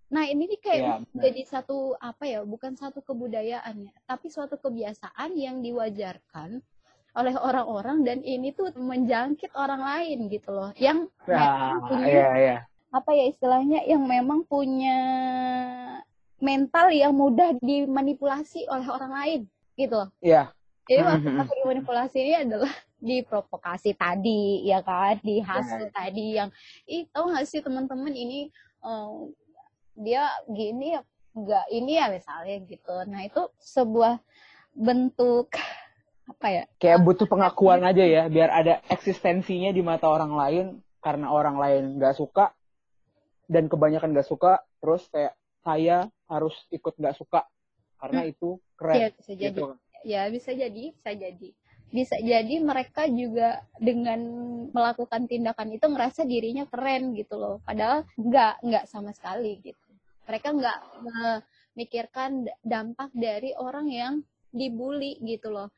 Nah 0.09 0.25
ini 0.25 0.49
nih 0.49 0.59
kayak 0.59 1.05
benar. 1.13 1.21
jadi 1.21 1.41
satu 1.45 1.93
apa 2.01 2.25
ya, 2.25 2.41
bukan 2.41 2.73
satu 2.73 2.99
kebudayaan 3.05 3.85
ya, 3.85 3.93
tapi 4.09 4.33
suatu 4.33 4.57
kebiasaan 4.57 5.37
yang 5.37 5.61
diwajarkan 5.61 6.65
oleh 7.13 7.35
orang-orang 7.37 8.01
dan 8.05 8.19
ini 8.25 8.49
tuh 8.49 8.73
menjangkit 8.73 9.53
orang 9.53 9.81
lain 9.81 10.29
gitu 10.29 10.49
loh, 10.49 10.73
yang 10.77 11.05
Nah, 11.29 11.77
punya 11.85 12.05
iya, 12.09 12.27
iya. 12.37 12.57
apa 12.89 13.11
ya 13.13 13.29
istilahnya 13.29 13.85
yang 13.85 14.01
memang 14.01 14.41
punya 14.49 14.97
mental 16.41 16.89
yang 16.89 17.13
mudah 17.13 17.53
dimanipulasi 17.61 18.65
oleh 18.65 18.87
orang 18.89 19.11
lain 19.13 19.41
gitu 19.77 19.93
loh. 19.93 20.09
Iya. 20.25 20.49
Jadi 20.89 21.01
Mhm. 21.05 21.05
maksud 21.05 21.31
aku 21.37 21.53
dimanipulasi 21.61 22.17
ini 22.17 22.33
adalah 22.49 22.73
diprovokasi 22.99 23.93
tadi 23.93 24.65
ya 24.65 24.81
kan, 24.81 25.21
dihasut 25.21 25.85
Ya. 25.85 25.93
tadi 25.93 26.25
yang 26.33 26.49
ih 26.89 27.05
tahu 27.13 27.29
nggak 27.29 27.45
sih 27.45 27.61
teman-teman 27.61 28.09
ini 28.09 28.49
eh, 28.79 29.13
dia 29.99 30.31
gini 30.47 30.95
ya 30.95 31.01
nggak 31.35 31.65
ini 31.75 31.91
ya 31.99 32.05
misalnya 32.09 32.55
gitu. 32.63 32.95
Nah 33.05 33.21
itu 33.27 33.41
sebuah 33.59 34.17
bentuk 34.73 35.53
apa 36.29 36.47
ya? 36.47 36.63
Kayak 36.77 36.99
butuh 37.03 37.27
pengakuan 37.27 37.81
aja 37.83 38.05
ya, 38.05 38.23
biar 38.29 38.49
ada 38.53 38.79
eksistensinya 38.87 39.73
di 39.73 39.81
mata 39.81 40.05
orang 40.07 40.33
lain, 40.33 40.65
karena 41.01 41.33
orang 41.33 41.57
lain 41.57 41.83
nggak 41.97 42.15
suka, 42.15 42.53
dan 43.49 43.65
kebanyakan 43.65 44.13
nggak 44.13 44.29
suka, 44.29 44.61
terus 44.77 45.09
kayak 45.09 45.33
saya 45.65 46.07
harus 46.29 46.53
ikut 46.69 46.93
nggak 46.95 47.17
suka, 47.17 47.49
karena 47.97 48.29
itu 48.29 48.61
Ya 48.61 48.77
keren. 48.77 49.11
bisa 49.17 49.33
jadi. 49.33 49.49
Gitu. 49.51 49.65
Ya 50.07 50.21
bisa 50.31 50.51
jadi, 50.55 50.83
bisa 50.95 51.11
jadi. 51.11 51.49
Bisa 51.89 52.15
jadi 52.21 52.55
mereka 52.61 53.09
juga 53.09 53.65
dengan 53.81 54.21
melakukan 54.69 55.25
tindakan 55.25 55.73
itu 55.73 55.89
ngerasa 55.89 56.21
dirinya 56.23 56.69
keren 56.69 57.17
gitu 57.17 57.35
loh. 57.35 57.57
Padahal 57.65 58.05
nggak, 58.13 58.61
nggak 58.61 58.85
sama 58.85 59.09
sekali 59.09 59.57
gitu. 59.65 59.88
Mereka 60.29 60.47
nggak 60.53 60.79
memikirkan 61.01 62.45
dampak 62.61 63.09
dari 63.17 63.57
orang 63.57 63.89
yang 63.89 64.13
dibully 64.53 65.17
gitu 65.25 65.49
loh. 65.49 65.73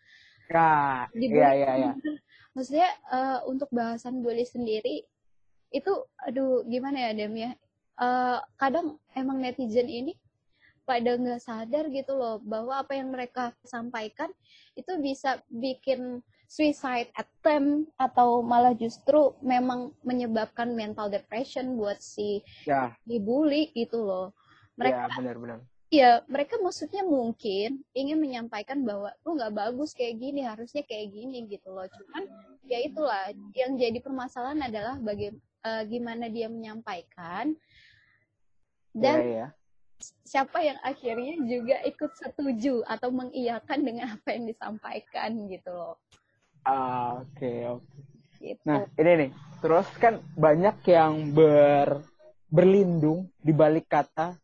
Nah, 0.52 1.08
Dibully 1.16 1.40
iya, 1.40 1.52
iya, 1.56 1.72
iya. 1.80 1.92
maksudnya 2.52 2.90
eh, 3.08 3.40
untuk 3.48 3.72
bahasan 3.72 4.20
bully 4.20 4.44
sendiri 4.44 5.08
itu 5.72 5.94
aduh 6.20 6.68
gimana 6.68 7.08
ya 7.08 7.16
Dem 7.16 7.32
ya 7.40 7.56
Eh, 8.02 8.40
kadang 8.58 8.98
emang 9.14 9.38
netizen 9.38 9.86
ini 9.86 10.18
pada 10.90 11.14
nggak 11.14 11.38
sadar 11.38 11.86
gitu 11.94 12.18
loh 12.18 12.42
bahwa 12.42 12.82
apa 12.82 12.98
yang 12.98 13.14
mereka 13.14 13.54
sampaikan 13.62 14.34
itu 14.74 14.90
bisa 14.98 15.38
bikin 15.54 16.26
suicide 16.50 17.14
attempt 17.14 17.94
atau 18.02 18.42
malah 18.42 18.74
justru 18.74 19.38
memang 19.46 19.94
menyebabkan 20.02 20.74
mental 20.74 21.14
depression 21.14 21.78
buat 21.78 22.02
si 22.02 22.42
Ya, 22.66 22.98
dibully 23.06 23.70
gitu 23.78 24.02
loh 24.02 24.34
mereka 24.82 24.98
ya 24.98 25.14
benar-benar. 25.14 25.60
ya 25.92 26.12
mereka 26.26 26.56
maksudnya 26.58 27.04
mungkin 27.04 27.84
ingin 27.92 28.18
menyampaikan 28.18 28.82
bahwa 28.82 29.12
lu 29.22 29.36
nggak 29.36 29.54
bagus 29.54 29.92
kayak 29.92 30.18
gini 30.18 30.42
harusnya 30.42 30.82
kayak 30.82 31.12
gini 31.12 31.46
gitu 31.46 31.70
loh 31.70 31.86
cuman 31.86 32.24
ya 32.66 32.80
itulah 32.80 33.28
yang 33.54 33.76
jadi 33.76 34.00
permasalahan 34.00 34.62
adalah 34.64 34.96
baga- 34.98 35.36
eh, 35.62 35.84
gimana 35.86 36.26
dia 36.28 36.48
menyampaikan 36.48 37.54
dan 38.92 39.20
Iya, 39.20 39.28
iya. 39.28 39.48
siapa 40.24 40.58
yang 40.60 40.80
akhirnya 40.82 41.36
juga 41.44 41.78
ikut 41.84 42.12
setuju 42.18 42.82
atau 42.88 43.12
mengiyakan 43.12 43.80
dengan 43.80 44.08
apa 44.16 44.28
yang 44.34 44.48
disampaikan 44.48 45.30
gitu 45.48 45.72
loh 45.72 45.96
Ah, 46.62 47.18
Oke, 47.20 47.66
oke. 47.66 47.98
gitu 48.38 48.62
Nah, 48.64 48.86
ini 48.94 49.12
nih. 49.18 49.30
Terus 49.62 49.88
kan 49.98 50.22
banyak 50.38 50.78
yang 50.86 51.34
ber 51.34 52.06
berlindung 52.48 53.34
di 53.38 53.50
balik 53.50 53.90
kata 53.90 54.38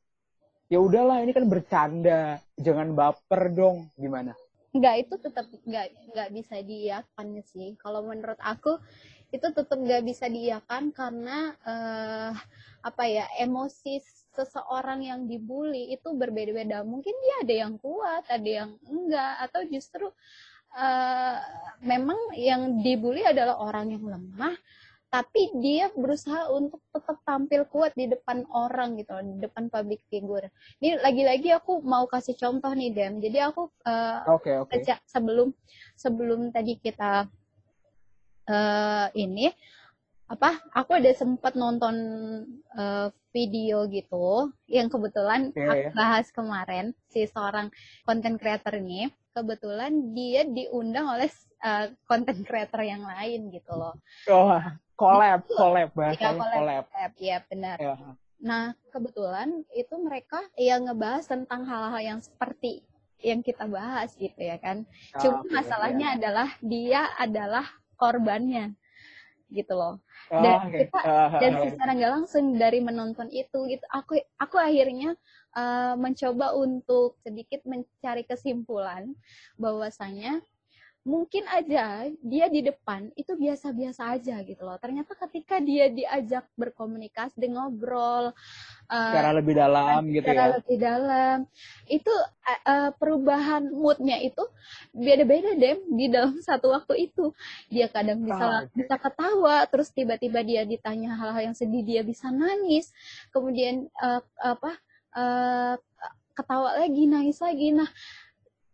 ya 0.67 0.79
udahlah 0.83 1.23
ini 1.23 1.31
kan 1.31 1.47
bercanda, 1.47 2.39
jangan 2.59 2.93
baper 2.93 3.51
dong. 3.51 3.87
Gimana? 3.95 4.35
nggak 4.77 4.95
itu 5.07 5.15
tetap 5.17 5.45
nggak 5.65 5.87
nggak 6.13 6.29
bisa 6.35 6.55
diiyakan 6.61 7.27
sih 7.41 7.73
kalau 7.81 8.05
menurut 8.05 8.37
aku 8.37 8.77
itu 9.33 9.43
tetap 9.43 9.75
nggak 9.75 10.03
bisa 10.07 10.29
diiyakan 10.29 10.93
karena 10.93 11.51
eh, 11.65 12.31
apa 12.85 13.03
ya 13.07 13.25
emosi 13.43 13.99
seseorang 14.37 15.03
yang 15.03 15.25
dibully 15.25 15.91
itu 15.91 16.13
berbeda-beda 16.13 16.85
mungkin 16.85 17.11
dia 17.11 17.35
ada 17.43 17.55
yang 17.67 17.73
kuat 17.81 18.23
ada 18.29 18.47
yang 18.47 18.71
enggak 18.87 19.33
atau 19.49 19.61
justru 19.67 20.07
eh, 20.77 21.37
memang 21.83 22.19
yang 22.37 22.79
dibully 22.85 23.25
adalah 23.25 23.59
orang 23.59 23.97
yang 23.97 24.03
lemah 24.05 24.55
tapi 25.17 25.49
dia 25.57 25.89
berusaha 25.97 26.45
untuk 26.53 26.77
tetap 26.93 27.17
tampil 27.25 27.65
kuat 27.73 27.97
di 27.97 28.05
depan 28.05 28.45
orang 28.53 29.01
gitu 29.01 29.17
loh, 29.17 29.25
di 29.25 29.41
depan 29.41 29.65
public 29.73 30.05
figure. 30.13 30.45
Ini 30.77 31.01
lagi-lagi 31.01 31.57
aku 31.57 31.81
mau 31.81 32.05
kasih 32.05 32.37
contoh 32.37 32.69
nih 32.77 32.93
Dem. 32.93 33.17
Jadi 33.17 33.41
aku 33.41 33.65
eh, 33.81 34.21
Oke, 34.29 34.53
oke. 34.61 34.69
sejak 34.77 35.01
sebelum 35.09 35.49
sebelum 35.97 36.53
tadi 36.53 36.77
kita 36.77 37.25
eh 38.47 39.07
ini 39.17 39.49
apa 40.29 40.59
aku 40.71 41.01
ada 41.01 41.11
sempat 41.17 41.57
nonton 41.57 41.95
eh, 42.77 43.09
video 43.33 43.89
gitu 43.89 44.53
yang 44.69 44.87
kebetulan 44.87 45.49
Iya, 45.57 45.65
aku 45.65 45.81
iya. 45.81 45.91
bahas 45.97 46.27
kemarin 46.29 46.85
si 47.09 47.25
seorang 47.25 47.73
content 48.05 48.37
creator 48.37 48.77
ini 48.77 49.09
kebetulan 49.33 50.13
dia 50.13 50.45
diundang 50.45 51.09
oleh 51.09 51.27
eh, 51.65 51.85
content 52.05 52.39
creator 52.45 52.85
yang 52.85 53.01
lain 53.01 53.49
gitu 53.49 53.73
loh 53.73 53.97
Oh, 54.29 54.55
collab, 54.99 55.39
ya 55.47 55.55
collab 55.57 55.89
bahasanya 55.95 56.41
collab, 56.41 56.53
collab. 56.57 56.83
collab, 56.91 57.11
ya 57.21 57.37
benar 57.49 57.77
Ya. 57.79 57.95
Nah, 58.37 58.77
kebetulan 58.93 59.65
itu 59.73 59.95
mereka 59.97 60.45
yang 60.61 60.85
ngebahas 60.85 61.25
tentang 61.25 61.65
hal-hal 61.65 62.01
yang 62.01 62.19
seperti 62.21 62.85
yang 63.17 63.41
kita 63.41 63.65
bahas 63.65 64.13
gitu 64.13 64.37
ya 64.37 64.61
kan. 64.61 64.85
Ah, 65.17 65.21
Cuma 65.25 65.41
oke, 65.41 65.49
masalahnya 65.49 66.07
adalah 66.21 66.49
dia 66.61 67.09
adalah 67.17 67.65
korbannya 67.97 68.77
gitu 69.49 69.73
loh. 69.73 69.97
ya. 70.29 70.37
Dan 70.37 70.53
Ah, 70.53 70.61
oke. 70.69 70.77
kita 70.77 70.99
Ah, 71.01 71.29
dan 71.41 71.51
ah, 71.57 71.61
secara 71.65 71.91
nggak 71.97 72.13
langsung 72.13 72.45
dari 72.61 72.79
menonton 72.83 73.27
itu 73.33 73.57
gitu 73.73 73.85
aku 73.89 74.21
aku 74.37 74.55
akhirnya 74.61 75.17
eh, 75.57 75.93
mencoba 75.97 76.53
untuk 76.53 77.17
sedikit 77.25 77.65
mencari 77.65 78.21
kesimpulan 78.21 79.17
bahwasanya 79.57 80.45
mungkin 81.07 81.47
aja 81.47 82.03
dia 82.19 82.45
di 82.51 82.59
depan 82.67 83.07
itu 83.15 83.31
biasa-biasa 83.39 84.19
aja 84.19 84.43
gitu 84.43 84.59
loh. 84.67 84.75
Ternyata 84.75 85.15
ketika 85.15 85.63
dia 85.63 85.87
diajak 85.87 86.51
berkomunikasi, 86.59 87.39
dia 87.39 87.55
ngobrol, 87.55 88.35
eh, 88.91 89.11
secara 89.15 89.31
lebih 89.39 89.55
dalam 89.55 90.03
gitu 90.11 90.27
secara 90.27 90.43
ya. 90.43 90.53
lebih 90.59 90.77
dalam, 90.83 91.37
itu 91.87 92.13
eh, 92.43 92.91
perubahan 92.99 93.71
moodnya 93.71 94.19
itu 94.19 94.43
beda-beda 94.91 95.55
deh 95.55 95.79
di 95.87 96.05
dalam 96.11 96.35
satu 96.47 96.75
waktu 96.75 97.07
itu. 97.07 97.31
Dia 97.71 97.87
kadang 97.87 98.27
bisa 98.27 98.43
Ah, 98.47 98.63
bisa 98.75 98.95
ketawa, 98.99 99.63
terus 99.71 99.87
tiba-tiba 99.95 100.43
dia 100.43 100.67
ditanya 100.67 101.15
hal-hal 101.15 101.51
yang 101.51 101.55
sedih, 101.55 101.87
dia 101.87 102.01
bisa 102.03 102.27
nangis, 102.35 102.91
kemudian 103.31 103.87
eh, 103.87 104.21
apa 104.43 104.75
eh, 105.15 105.75
ketawa 106.35 106.83
lagi, 106.83 107.07
nangis 107.07 107.39
lagi. 107.39 107.71
Nah, 107.71 107.87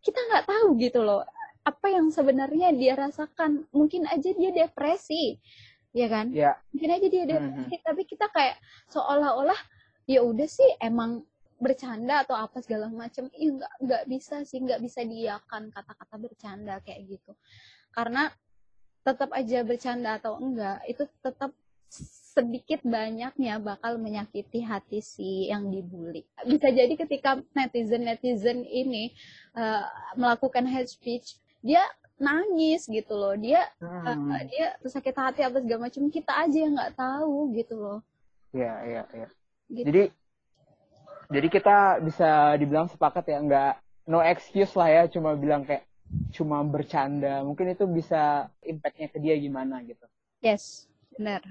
kita 0.02 0.18
nggak 0.18 0.50
tahu 0.50 0.76
gitu 0.82 1.06
loh 1.06 1.22
apa 1.64 1.88
yang 1.88 2.12
sebenarnya 2.12 2.76
dia 2.76 2.94
rasakan? 3.00 3.68
Mungkin 3.72 4.04
aja 4.08 4.30
dia 4.36 4.52
depresi 4.52 5.40
ya 5.96 6.08
kan? 6.12 6.34
Ya, 6.34 6.60
mungkin 6.76 6.90
aja 6.92 7.08
dia 7.08 7.24
Mhm. 7.24 7.32
depresi 7.32 7.76
tapi 7.80 8.04
kita 8.04 8.28
kayak 8.32 8.60
seolah-olah 8.92 9.58
ya 10.04 10.20
udah 10.26 10.48
sih 10.50 10.68
emang 10.84 11.24
bercanda 11.64 12.28
atau 12.28 12.36
apa 12.36 12.60
segala 12.60 12.92
macam. 12.92 13.32
Iya 13.32 13.50
nggak 13.56 13.74
nggak 13.88 14.04
bisa 14.12 14.44
sih 14.44 14.60
nggak 14.60 14.84
bisa 14.84 15.00
diiakan 15.08 15.72
kata-kata 15.72 16.16
bercanda 16.20 16.76
kayak 16.84 17.08
gitu. 17.08 17.32
Karena 17.96 18.28
tetap 19.04 19.32
aja 19.32 19.64
bercanda 19.64 20.20
atau 20.20 20.40
enggak 20.40 20.84
itu 20.88 21.04
tetap 21.24 21.52
sedikit 22.34 22.82
banyaknya 22.82 23.62
bakal 23.62 24.02
menyakiti 24.02 24.66
hati 24.66 25.00
si 25.06 25.54
yang 25.54 25.70
dibully. 25.70 26.26
Bisa 26.42 26.74
jadi 26.74 26.90
ketika 26.98 27.38
netizen-netizen 27.54 28.66
ini 28.66 29.14
uh, 29.54 29.86
melakukan 30.18 30.66
hate 30.66 30.90
speech, 30.90 31.38
dia 31.64 31.82
nangis 32.20 32.86
gitu 32.86 33.16
loh 33.16 33.34
dia 33.34 33.66
Hmm. 33.82 34.30
uh, 34.30 34.44
dia 34.46 34.76
sakit 34.84 35.16
hati 35.16 35.42
apa 35.42 35.64
segala 35.64 35.90
macam 35.90 36.04
kita 36.08 36.34
aja 36.36 36.58
yang 36.60 36.74
nggak 36.78 36.94
tahu 36.94 37.56
gitu 37.56 37.76
loh 37.80 38.00
Iya, 38.54 38.74
iya, 38.86 39.04
iya. 39.18 39.28
Gitu. 39.66 39.86
Jadi 39.90 40.04
jadi 41.34 41.48
kita 41.50 41.78
bisa 42.06 42.30
dibilang 42.54 42.86
sepakat 42.86 43.26
ya 43.26 43.40
nggak 43.42 43.74
no 44.06 44.22
excuse 44.22 44.76
lah 44.78 44.86
ya 44.86 45.04
cuma 45.10 45.34
bilang 45.34 45.66
kayak 45.66 45.90
cuma 46.30 46.62
bercanda. 46.62 47.42
Mungkin 47.42 47.74
itu 47.74 47.90
bisa 47.90 48.46
impactnya 48.62 49.10
ke 49.10 49.18
dia 49.18 49.34
gimana 49.34 49.82
gitu. 49.82 50.06
yes 50.44 50.86
benar 51.16 51.42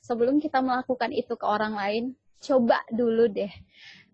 sebelum 0.00 0.38
kita 0.38 0.62
melakukan 0.62 1.10
itu 1.10 1.34
ke 1.34 1.44
orang 1.44 1.74
lain 1.74 2.04
coba 2.42 2.80
dulu 2.92 3.26
deh 3.30 3.50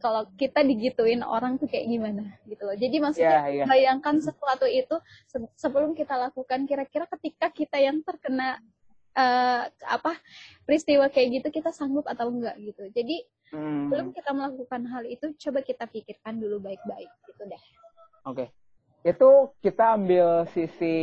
kalau 0.02 0.26
kita 0.35 0.67
digituin 0.67 1.23
orang 1.23 1.59
tuh 1.62 1.71
kayak 1.71 1.87
gimana 1.87 2.25
gitu 2.50 2.62
loh 2.67 2.75
jadi 2.75 2.97
maksudnya 2.99 3.38
Iya, 3.47 3.55
iya. 3.55 3.64
bayangkan 3.71 4.19
sesuatu 4.19 4.67
itu 4.67 4.97
se- 5.31 5.52
sebelum 5.59 5.95
kita 5.95 6.14
lakukan 6.19 6.67
kira-kira 6.67 7.07
ketika 7.19 7.50
kita 7.55 7.79
yang 7.79 8.02
terkena 8.02 8.59
eh, 9.14 9.62
apa 9.87 10.19
peristiwa 10.67 11.07
kayak 11.12 11.43
gitu 11.43 11.49
kita 11.62 11.71
sanggup 11.71 12.07
atau 12.09 12.31
enggak 12.33 12.57
gitu 12.59 12.88
jadi 12.91 13.23
Hmm, 13.52 13.85
sebelum 13.85 14.17
kita 14.17 14.33
melakukan 14.33 14.83
hal 14.88 15.05
itu 15.05 15.26
coba 15.37 15.61
kita 15.61 15.85
pikirkan 15.85 16.41
dulu 16.41 16.57
baik-baik 16.64 17.12
gitu 17.29 17.43
deh 17.45 17.62
Oke. 18.25 18.49
Itu 19.05 19.52
kita 19.61 19.99
ambil 19.99 20.47
sisi 20.55 20.95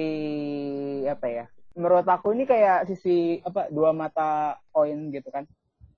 apa 1.05 1.27
ya? 1.27 1.45
Menurut 1.75 2.07
aku 2.07 2.31
ini 2.33 2.47
kayak 2.47 2.87
sisi 2.89 3.39
apa 3.43 3.67
dua 3.69 3.91
mata 3.93 4.57
koin 4.73 5.11
gitu 5.11 5.27
kan. 5.29 5.43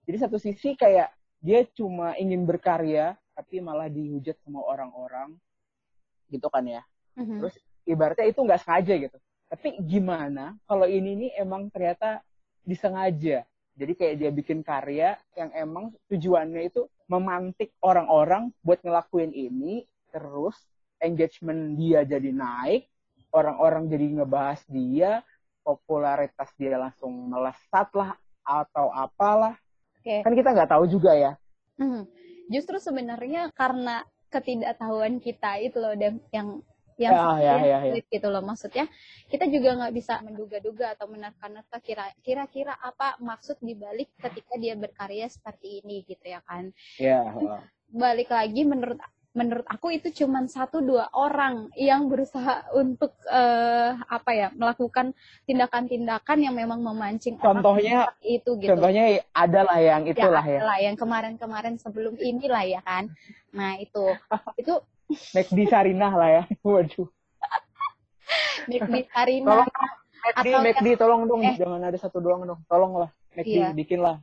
Jadi 0.05 0.17
satu 0.17 0.37
sisi 0.41 0.73
kayak 0.73 1.13
dia 1.41 1.65
cuma 1.73 2.13
ingin 2.17 2.45
berkarya 2.45 3.17
tapi 3.33 3.63
malah 3.63 3.89
dihujat 3.89 4.37
sama 4.45 4.61
orang-orang 4.61 5.33
gitu 6.29 6.47
kan 6.47 6.63
ya. 6.65 6.81
Mhm. 7.17 7.41
Terus 7.41 7.55
ibaratnya 7.85 8.27
itu 8.29 8.39
nggak 8.41 8.61
sengaja 8.61 8.93
gitu. 9.09 9.17
Tapi 9.51 9.67
gimana 9.83 10.55
kalau 10.69 10.87
ini 10.87 11.27
nih 11.27 11.31
emang 11.41 11.67
ternyata 11.73 12.23
disengaja. 12.63 13.43
Jadi 13.75 13.93
kayak 13.97 14.15
dia 14.19 14.31
bikin 14.31 14.59
karya 14.61 15.17
yang 15.33 15.49
emang 15.55 15.95
tujuannya 16.11 16.69
itu 16.69 16.85
memantik 17.07 17.75
orang-orang 17.83 18.51
buat 18.63 18.79
ngelakuin 18.83 19.31
ini, 19.31 19.87
terus 20.11 20.55
engagement 21.01 21.75
dia 21.79 22.03
jadi 22.05 22.29
naik, 22.31 22.87
orang-orang 23.31 23.87
jadi 23.87 24.21
ngebahas 24.21 24.61
dia, 24.67 25.23
popularitas 25.63 26.51
dia 26.59 26.77
langsung 26.77 27.31
melesat 27.31 27.89
lah 27.95 28.15
atau 28.43 28.91
apalah. 28.91 29.55
Oke. 30.01 30.25
Kan 30.25 30.33
kita 30.33 30.49
nggak 30.49 30.71
tahu 30.73 30.89
juga 30.89 31.13
ya. 31.13 31.31
Mhm. 31.77 32.09
Justru 32.49 32.81
sebenarnya 32.81 33.53
karena 33.53 34.01
ketidaktahuan 34.33 35.21
kita 35.21 35.61
itu 35.61 35.77
loh 35.77 35.93
Dem, 35.93 36.17
yang 36.33 36.65
yang 36.99 37.13
Ya, 37.13 37.33
ya, 37.41 37.55
ya, 37.65 37.79
ya. 37.89 37.93
gitu 37.97 38.27
loh 38.29 38.45
maksudnya 38.45 38.85
kita 39.25 39.49
juga 39.49 39.73
nggak 39.73 39.93
bisa 39.95 40.21
menduga-duga 40.21 40.93
atau 40.93 41.09
menerka-nerka 41.09 41.81
kira- 41.81 42.13
kira-kira 42.21 42.77
apa 42.77 43.17
maksud 43.17 43.57
dibalik 43.57 44.13
ketika 44.21 44.53
dia 44.61 44.77
berkarya 44.77 45.25
seperti 45.25 45.81
ini 45.81 46.05
gitu 46.05 46.21
ya 46.21 46.45
kan 46.45 46.69
Ya. 47.01 47.25
balik 47.89 48.29
lagi 48.29 48.61
menurut 48.61 49.01
menurut 49.31 49.63
aku 49.71 49.95
itu 49.95 50.11
cuman 50.23 50.51
satu 50.51 50.83
dua 50.83 51.07
orang 51.15 51.71
yang 51.79 52.11
berusaha 52.11 52.67
untuk 52.75 53.15
eh, 53.31 53.95
apa 53.95 54.31
ya 54.35 54.47
melakukan 54.51 55.15
tindakan-tindakan 55.47 56.37
yang 56.43 56.51
memang 56.51 56.83
memancing 56.83 57.39
Contohnya, 57.39 58.11
itu 58.19 58.59
gitu 58.59 58.75
contohnya 58.75 59.23
adalah 59.31 59.79
yang 59.79 60.03
itulah 60.03 60.43
ya. 60.43 60.59
adalah 60.59 60.79
yang 60.83 60.95
kemarin-kemarin 60.99 61.79
sebelum 61.79 62.19
inilah 62.19 62.63
ya 62.67 62.83
kan. 62.83 63.07
Nah 63.55 63.79
itu 63.79 64.11
itu 64.61 64.73
McD 65.31 65.59
Sarinah 65.71 66.11
lah 66.11 66.29
ya. 66.29 66.43
Waduh. 66.67 67.07
di 68.67 68.77
Karina 69.11 69.65
Tolong 69.65 69.71
McD, 70.21 70.47
McD, 70.53 70.87
tolong 71.01 71.21
dong, 71.25 71.41
eh. 71.41 71.57
jangan 71.57 71.81
ada 71.81 71.97
satu 71.97 72.21
doang 72.21 72.45
dong, 72.45 72.61
tolong 72.69 72.93
lah, 72.93 73.09
McD, 73.33 73.57
Iya. 73.57 73.73
bikin 73.73 73.99
lah 74.05 74.21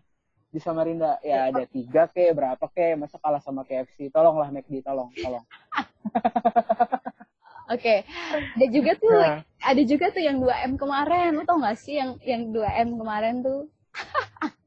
di 0.49 0.61
Samarinda, 0.61 1.21
ya 1.21 1.53
ada 1.53 1.65
tiga 1.69 2.09
ke, 2.09 2.33
berapa 2.33 2.65
ke, 2.73 2.97
masa 2.97 3.21
kalah 3.21 3.41
sama 3.45 3.69
KFC, 3.69 4.09
tolong 4.09 4.41
lah 4.41 4.49
McD, 4.49 4.81
tolong, 4.81 5.13
tolong. 5.13 5.45
oke 7.75 7.95
ada 8.57 8.67
juga 8.73 8.97
tuh 8.97 9.13
Nah, 9.13 9.45
ada 9.61 9.83
juga 9.85 10.09
tuh 10.09 10.25
yang 10.25 10.41
2M 10.41 10.81
kemarin. 10.81 11.37
Lu 11.37 11.45
tau 11.45 11.61
gak 11.61 11.77
sih 11.77 12.01
yang 12.01 12.17
yang 12.25 12.49
2M 12.49 12.97
kemarin 12.97 13.45
tuh? 13.45 13.69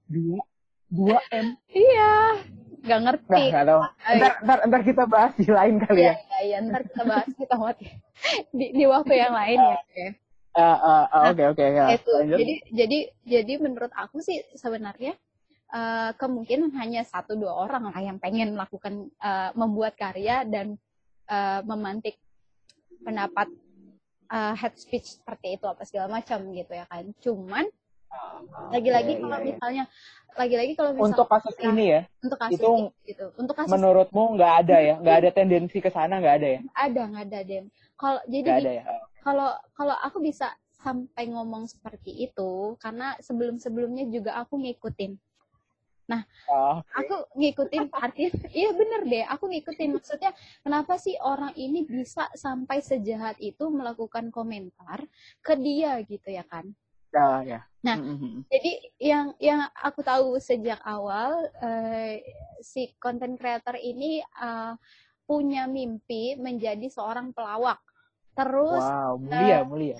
Dua, 0.05 0.43
dua 0.91 1.17
M, 1.33 1.57
iya. 1.73 2.37
Nggak 2.81 2.99
nah 2.99 3.05
ngerti 3.13 3.43
nggak 3.53 3.65
tahu. 3.69 3.81
Ntar, 4.17 4.31
ntar, 4.41 4.59
ntar 4.69 4.81
kita 4.81 5.03
bahas 5.05 5.33
di 5.37 5.45
lain 5.45 5.75
kali 5.81 6.01
iya 6.01 6.11
ya. 6.11 6.15
iya 6.17 6.39
iya. 6.45 6.57
Ntar 6.65 6.81
kita 6.89 7.03
bahas 7.05 7.29
kita 7.33 7.55
mati 7.57 7.85
di, 8.53 8.65
di 8.73 8.85
waktu 8.85 9.13
yang 9.17 9.33
lain 9.33 9.59
ya 9.59 9.77
oke 9.81 10.05
Ah, 10.51 10.75
ah, 10.75 11.03
ah, 11.15 11.23
Oke, 11.31 11.47
oke, 11.47 11.63
ya. 11.63 11.95
itu. 11.95 12.11
Lanjut. 12.11 12.43
jadi 12.43 12.53
jadi 12.75 12.99
jadi 13.23 13.53
menurut 13.63 13.87
aku 13.95 14.19
sih 14.19 14.43
sebenarnya 14.59 15.15
eh, 15.71 16.11
kemungkinan 16.15 16.71
hanya 16.77 17.01
satu 17.07 17.35
dua 17.39 17.55
orang 17.55 17.89
lah 17.89 18.01
yang 18.01 18.17
pengen 18.19 18.53
melakukan 18.53 19.07
eh, 19.07 19.49
membuat 19.55 19.95
karya 19.95 20.43
dan 20.45 20.75
eh, 21.27 21.61
memantik 21.63 22.19
pendapat 23.01 23.47
eh, 24.31 24.53
head 24.59 24.75
speech 24.77 25.19
seperti 25.19 25.57
itu 25.59 25.65
apa 25.65 25.83
segala 25.87 26.21
macam 26.21 26.39
gitu 26.51 26.71
ya 26.75 26.85
kan. 26.87 27.07
Cuman 27.23 27.65
lagi-lagi 28.71 29.15
Iya, 29.15 29.23
kalau 29.23 29.37
iya, 29.39 29.47
misalnya 29.47 29.83
lagi-lagi 30.35 30.73
kalau 30.75 30.91
misalnya 30.91 31.15
Untuk 31.15 31.27
kasus 31.31 31.55
ya, 31.55 31.63
ini 31.71 31.85
ya, 31.87 32.01
untuk 32.19 32.39
kasus 32.39 32.59
itu 32.59 32.71
ini, 32.71 32.87
gitu. 33.07 33.25
Untuk 33.39 33.55
kasus 33.55 33.71
menurutmu 33.71 34.23
nggak 34.35 34.53
ada 34.67 34.77
ya, 34.83 34.95
nggak 34.99 35.17
ada 35.23 35.29
tendensi 35.31 35.77
ke 35.79 35.87
sana, 35.87 36.19
nggak 36.19 36.35
ada 36.43 36.47
ya, 36.47 36.59
ada 36.75 37.01
nggak 37.07 37.23
ada 37.31 37.39
dem 37.47 37.65
kalau 38.01 38.19
jadi 38.25 38.47
gini, 38.49 38.57
ada 38.57 38.71
ya. 38.73 38.83
kalau 39.21 39.49
kalau 39.77 39.95
aku 40.01 40.17
bisa 40.25 40.49
sampai 40.81 41.29
ngomong 41.29 41.69
seperti 41.69 42.25
itu 42.25 42.73
karena 42.81 43.13
sebelum-sebelumnya 43.21 44.09
juga 44.09 44.41
aku 44.41 44.57
ngikutin 44.57 45.13
Oh, 46.47 46.83
aku 46.99 47.15
ngikutin 47.39 47.85
artinya 48.05 48.31
iya 48.59 48.69
bener 48.79 49.01
deh 49.11 49.23
aku 49.33 49.43
ngikutin 49.51 49.89
maksudnya 49.95 50.31
kenapa 50.63 50.93
sih 51.05 51.15
orang 51.31 51.53
ini 51.65 51.79
bisa 51.87 52.23
sampai 52.43 52.77
sejahat 52.89 53.35
itu 53.49 53.63
melakukan 53.79 54.25
komentar 54.37 54.99
ke 55.45 55.53
dia 55.65 55.91
gitu 56.11 56.29
ya 56.37 56.43
kan 56.53 56.65
ya, 57.13 57.43
ya. 57.43 57.67
Nah, 57.81 57.97
Mm, 57.97 58.01
mm, 58.01 58.17
mm. 58.23 58.45
jadi 58.51 58.71
yang 59.01 59.27
yang 59.41 59.61
aku 59.73 60.01
tahu 60.05 60.37
sejak 60.37 60.77
awal 60.85 61.49
eh, 61.65 62.21
si 62.61 62.93
content 63.01 63.35
creator 63.39 63.75
ini 63.79 64.21
eh, 64.21 64.73
punya 65.25 65.65
mimpi 65.65 66.35
menjadi 66.37 66.87
seorang 66.91 67.33
pelawak 67.35 67.79
terus 68.37 68.85
wow, 68.85 69.17
mulia, 69.17 69.59
eh, 69.59 69.65
mulia. 69.69 69.97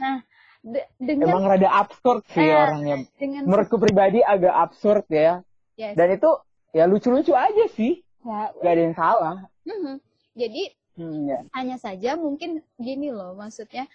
de- 0.73 0.89
dengan 1.01 1.29
Emang 1.29 1.43
rada 1.49 1.69
absurd 1.81 2.21
sih 2.33 2.47
Eh, 2.47 2.53
orangnya. 2.63 2.95
dengan 3.21 3.45
Menurutku 3.47 3.77
pribadi 3.83 4.19
agak 4.33 4.53
absurd 4.65 5.05
ya. 5.09 5.31
Yes, 5.75 5.95
Dan 5.95 6.15
itu 6.15 6.29
ya 6.71 6.87
lucu-lucu 6.87 7.31
aja 7.31 7.65
sih. 7.71 7.99
ya, 8.21 8.51
Gak 8.57 8.71
ada 8.71 8.81
yang 8.81 8.95
salah. 8.95 9.35
mhm. 9.63 9.95
jadi 10.33 10.63
Hmm, 10.91 11.23
ya. 11.23 11.39
hanya 11.55 11.79
saja 11.79 12.19
mungkin 12.19 12.59
gini 12.75 13.15
loh 13.15 13.31
maksudnya 13.31 13.87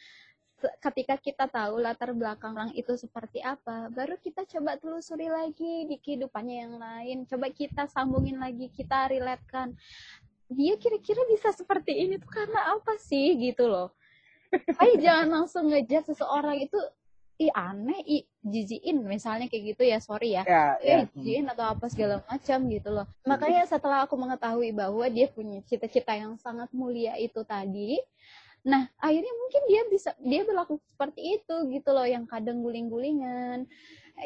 ketika 0.80 1.20
kita 1.20 1.44
tahu 1.44 1.76
latar 1.76 2.16
belakang 2.16 2.56
orang 2.56 2.72
itu 2.72 2.96
seperti 2.96 3.44
apa 3.44 3.92
baru 3.92 4.16
kita 4.16 4.48
coba 4.48 4.80
telusuri 4.80 5.28
lagi 5.28 5.84
di 5.84 6.00
kehidupannya 6.00 6.56
yang 6.56 6.74
lain 6.80 7.18
coba 7.28 7.52
kita 7.52 7.84
sambungin 7.92 8.40
lagi 8.40 8.72
kita 8.72 9.12
relatekan 9.12 9.76
dia 10.48 10.80
kira-kira 10.80 11.20
bisa 11.28 11.52
seperti 11.52 11.92
ini 12.08 12.16
tuh 12.16 12.32
karena 12.32 12.72
apa 12.72 12.96
sih 12.96 13.36
gitu 13.36 13.68
loh 13.68 13.92
Ayo 14.80 14.96
jangan 14.96 15.44
langsung 15.44 15.68
ngejat 15.68 16.08
seseorang 16.08 16.56
itu 16.64 16.80
ih 17.37 17.53
aneh. 17.53 18.01
Ih 18.07 18.25
jijiin 18.42 19.03
misalnya 19.05 19.46
kayak 19.51 19.77
gitu 19.77 19.83
ya 19.87 19.99
sorry 20.01 20.37
ya. 20.37 20.42
Ya, 20.46 20.64
ya. 20.81 20.96
eh 21.03 21.07
jin 21.18 21.46
atau 21.51 21.72
apa 21.75 21.87
segala 21.88 22.22
macam 22.25 22.59
gitu 22.70 22.88
loh. 22.92 23.07
Makanya 23.25 23.66
setelah 23.68 24.05
aku 24.09 24.14
mengetahui 24.16 24.70
bahwa 24.72 25.05
dia 25.09 25.27
punya 25.29 25.61
cita-cita 25.64 26.16
yang 26.16 26.37
sangat 26.40 26.68
mulia 26.72 27.14
itu 27.18 27.42
tadi 27.44 27.99
nah 28.66 28.90
akhirnya 28.99 29.31
mungkin 29.31 29.62
dia 29.70 29.83
bisa 29.87 30.11
dia 30.18 30.42
berlaku 30.42 30.83
seperti 30.90 31.38
itu 31.38 31.55
gitu 31.70 31.94
loh 31.94 32.03
yang 32.03 32.27
kadang 32.27 32.66
guling-gulingan 32.66 33.62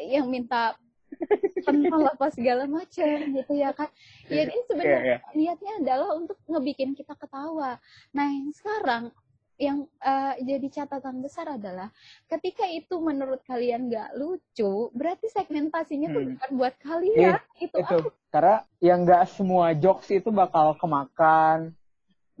yang 0.09 0.25
minta 0.33 0.73
pentol 1.67 2.07
apa 2.09 2.31
segala 2.33 2.65
macam 2.65 3.17
gitu 3.37 3.53
ya 3.53 3.69
kan. 3.75 3.91
Ya 4.31 4.47
ini 4.47 4.55
Iya, 4.55 4.63
sebenarnya 4.65 5.01
iya. 5.05 5.17
niatnya 5.37 5.73
adalah 5.83 6.09
untuk 6.17 6.39
ngebikin 6.49 6.97
kita 6.97 7.13
ketawa. 7.13 7.77
Nah 8.15 8.27
yang 8.31 8.49
sekarang 8.55 9.03
yang 9.61 9.85
eh, 10.01 10.33
jadi 10.41 10.67
catatan 10.81 11.21
besar 11.21 11.53
adalah 11.53 11.93
ketika 12.25 12.65
itu 12.65 12.97
menurut 12.97 13.45
kalian 13.45 13.93
nggak 13.93 14.17
lucu, 14.17 14.89
berarti 14.97 15.29
segmentasinya 15.29 16.09
tuh 16.09 16.21
Hmm. 16.25 16.29
bukan 16.33 16.51
buat 16.57 16.75
kalian. 16.81 17.37
itu 17.61 17.77
Itu. 17.77 17.97
Karena 18.33 18.65
yang 18.81 19.05
gak 19.05 19.29
semua 19.29 19.75
jokes 19.77 20.09
itu 20.09 20.33
bakal 20.33 20.73
kemakan. 20.81 21.77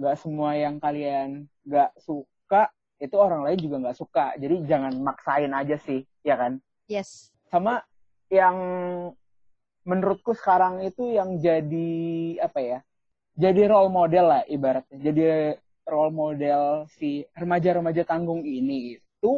Gak 0.01 0.17
semua 0.17 0.57
yang 0.57 0.81
kalian 0.81 1.45
gak 1.61 1.93
suka, 2.01 2.73
itu 2.97 3.13
orang 3.19 3.45
lain 3.45 3.59
juga 3.61 3.91
gak 3.91 3.99
suka. 4.01 4.25
Jadi 4.41 4.65
jangan 4.65 4.97
maksain 4.97 5.51
aja 5.53 5.77
sih, 5.77 6.01
ya 6.25 6.33
kan? 6.39 6.57
yes. 6.89 7.29
Sama 7.51 7.83
yang 8.31 8.55
menurutku 9.83 10.31
sekarang 10.33 10.81
itu 10.81 11.11
yang 11.11 11.37
jadi 11.37 11.91
apa 12.41 12.59
ya? 12.63 12.79
Jadi 13.35 13.61
role 13.67 13.91
model 13.91 14.25
lah 14.31 14.43
ibaratnya. 14.47 14.97
Jadi 14.97 15.21
role 15.85 16.13
model 16.13 16.85
si 16.97 17.25
remaja-remaja 17.33 18.05
tanggung 18.05 18.45
ini 18.45 18.97
itu 18.97 19.31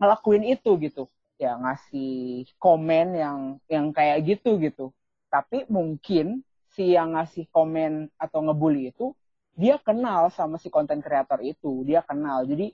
ngelakuin 0.00 0.44
itu 0.48 0.76
gitu. 0.80 1.04
Ya 1.40 1.56
ngasih 1.56 2.44
komen 2.60 3.06
yang 3.16 3.38
yang 3.68 3.86
kayak 3.92 4.24
gitu 4.28 4.60
gitu. 4.60 4.92
Tapi 5.32 5.64
mungkin 5.72 6.44
si 6.72 6.96
yang 6.96 7.16
ngasih 7.16 7.48
komen 7.48 8.12
atau 8.20 8.44
ngebully 8.44 8.92
itu 8.92 9.12
dia 9.56 9.76
kenal 9.80 10.32
sama 10.32 10.56
si 10.56 10.68
konten 10.72 11.00
kreator 11.04 11.40
itu. 11.44 11.84
Dia 11.84 12.04
kenal. 12.04 12.44
Jadi 12.44 12.72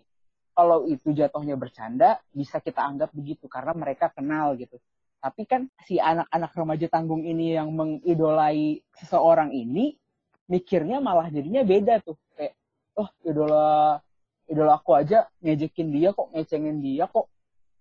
kalau 0.56 0.88
itu 0.88 1.12
jatuhnya 1.12 1.54
bercanda 1.54 2.16
bisa 2.32 2.64
kita 2.64 2.80
anggap 2.80 3.12
begitu 3.12 3.44
karena 3.46 3.76
mereka 3.76 4.08
kenal 4.08 4.56
gitu. 4.56 4.80
Tapi 5.20 5.42
kan 5.44 5.68
si 5.84 6.00
anak-anak 6.00 6.52
remaja 6.54 6.86
tanggung 6.88 7.26
ini 7.26 7.58
yang 7.58 7.74
mengidolai 7.74 8.80
seseorang 8.96 9.52
ini 9.52 9.98
mikirnya 10.46 11.02
malah 11.02 11.28
jadinya 11.28 11.66
beda 11.66 12.00
tuh. 12.00 12.16
Kayak 12.38 12.54
oh 12.96 13.08
idola 13.22 14.00
idola 14.48 14.80
aku 14.80 14.96
aja 14.96 15.28
ngejekin 15.44 15.92
dia 15.92 16.10
kok 16.16 16.32
ngecengin 16.32 16.80
dia 16.80 17.04
kok. 17.06 17.28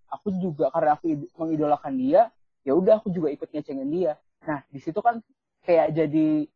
Aku 0.06 0.30
juga 0.38 0.70
karena 0.70 0.94
aku 0.94 1.26
mengidolakan 1.34 1.98
dia 1.98 2.30
ya 2.62 2.72
udah 2.74 3.02
aku 3.02 3.10
juga 3.10 3.32
ikut 3.32 3.48
ngecengin 3.50 3.90
dia. 3.90 4.18
Nah 4.44 4.62
di 4.70 4.78
situ 4.78 4.98
kan 5.02 5.18
kayak 5.66 5.96
jadi 5.96 6.46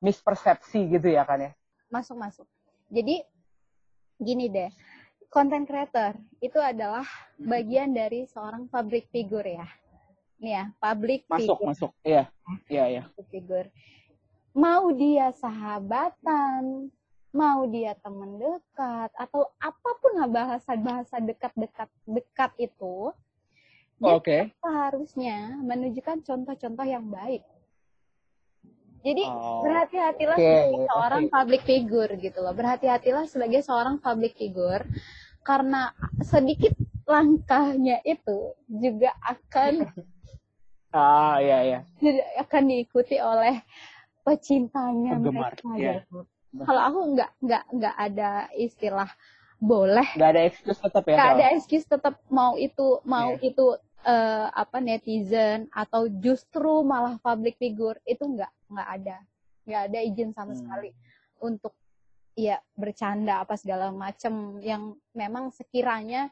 mispersepsi 0.00 0.88
gitu 0.88 1.08
ya 1.12 1.26
kan 1.28 1.40
ya? 1.40 1.52
Masuk 1.92 2.16
masuk. 2.16 2.46
Jadi 2.88 3.20
gini 4.20 4.48
deh 4.48 4.70
content 5.34 5.66
creator 5.66 6.14
itu 6.38 6.62
adalah 6.62 7.02
bagian 7.34 7.90
dari 7.90 8.22
seorang 8.30 8.70
public 8.70 9.10
figure 9.10 9.44
ya. 9.44 9.66
Nih 10.38 10.54
ya 10.54 10.64
public 10.78 11.26
masuk 11.26 11.58
figure. 11.58 11.68
masuk. 11.68 11.90
Iya 12.06 12.24
iya 12.70 12.84
iya. 12.86 13.02
Figure. 13.28 13.68
Mau 14.54 14.94
dia 14.94 15.34
sahabatan 15.34 16.88
mau 17.34 17.66
dia 17.66 17.98
teman 17.98 18.38
dekat 18.38 19.10
atau 19.18 19.50
apa 19.58 19.90
pun 19.98 20.22
lah 20.22 20.30
bahasa-bahasa 20.30 21.18
dekat-dekat 21.18 21.90
dekat 22.06 22.50
itu 22.62 23.10
dia 23.98 24.14
oke 24.14 24.38
seharusnya 24.62 25.58
menunjukkan 25.62 26.22
contoh-contoh 26.22 26.86
yang 26.86 27.06
baik. 27.10 27.42
Jadi 29.04 29.20
Oh, 29.28 29.60
berhati-hatilah 29.60 30.38
oke, 30.40 30.48
sebagai 30.48 30.80
seorang 30.88 31.24
public 31.28 31.62
figure 31.68 32.12
gitu 32.16 32.38
loh. 32.40 32.54
Berhati-hatilah 32.56 33.24
sebagai 33.28 33.60
seorang 33.60 34.00
public 34.00 34.32
figure 34.40 34.80
karena 35.44 35.92
sedikit 36.24 36.72
langkahnya 37.04 38.00
itu 38.00 38.56
juga 38.64 39.12
akan 39.20 39.84
ah 40.96 41.36
iya 41.36 41.58
iya 41.60 41.80
akan 42.46 42.62
diikuti 42.64 43.20
oleh 43.20 43.60
pecintanya 44.24 45.20
Penggemar, 45.20 45.52
mereka 45.52 45.68
gitu. 45.76 46.18
Kalau 46.62 46.82
aku 46.86 46.98
nggak 47.18 47.30
nggak 47.42 47.64
nggak 47.74 47.96
ada 47.98 48.30
istilah 48.54 49.10
boleh. 49.58 50.06
Nggak 50.14 50.30
ada 50.30 50.42
excuse 50.46 50.78
tetap 50.78 51.02
ya 51.02 51.14
nggak 51.18 51.30
ada 51.34 51.46
excuse 51.50 51.86
tetap 51.88 52.14
mau 52.30 52.54
itu 52.54 53.02
mau 53.02 53.34
Iya. 53.34 53.50
itu 53.50 53.66
eh, 54.04 54.46
apa 54.52 54.78
netizen 54.78 55.66
atau 55.72 56.06
justru 56.06 56.84
malah 56.84 57.18
public 57.18 57.58
figure 57.58 57.98
itu 58.04 58.22
nggak 58.22 58.52
nggak 58.70 58.88
ada. 59.02 59.16
Nggak 59.64 59.82
ada 59.90 59.98
izin 60.04 60.30
sama 60.30 60.52
Hmm. 60.54 60.60
sekali 60.60 60.90
untuk 61.40 61.74
ya 62.36 62.58
bercanda 62.74 63.42
apa 63.42 63.54
segala 63.56 63.90
macam 63.90 64.58
yang 64.60 64.94
memang 65.14 65.50
sekiranya 65.50 66.30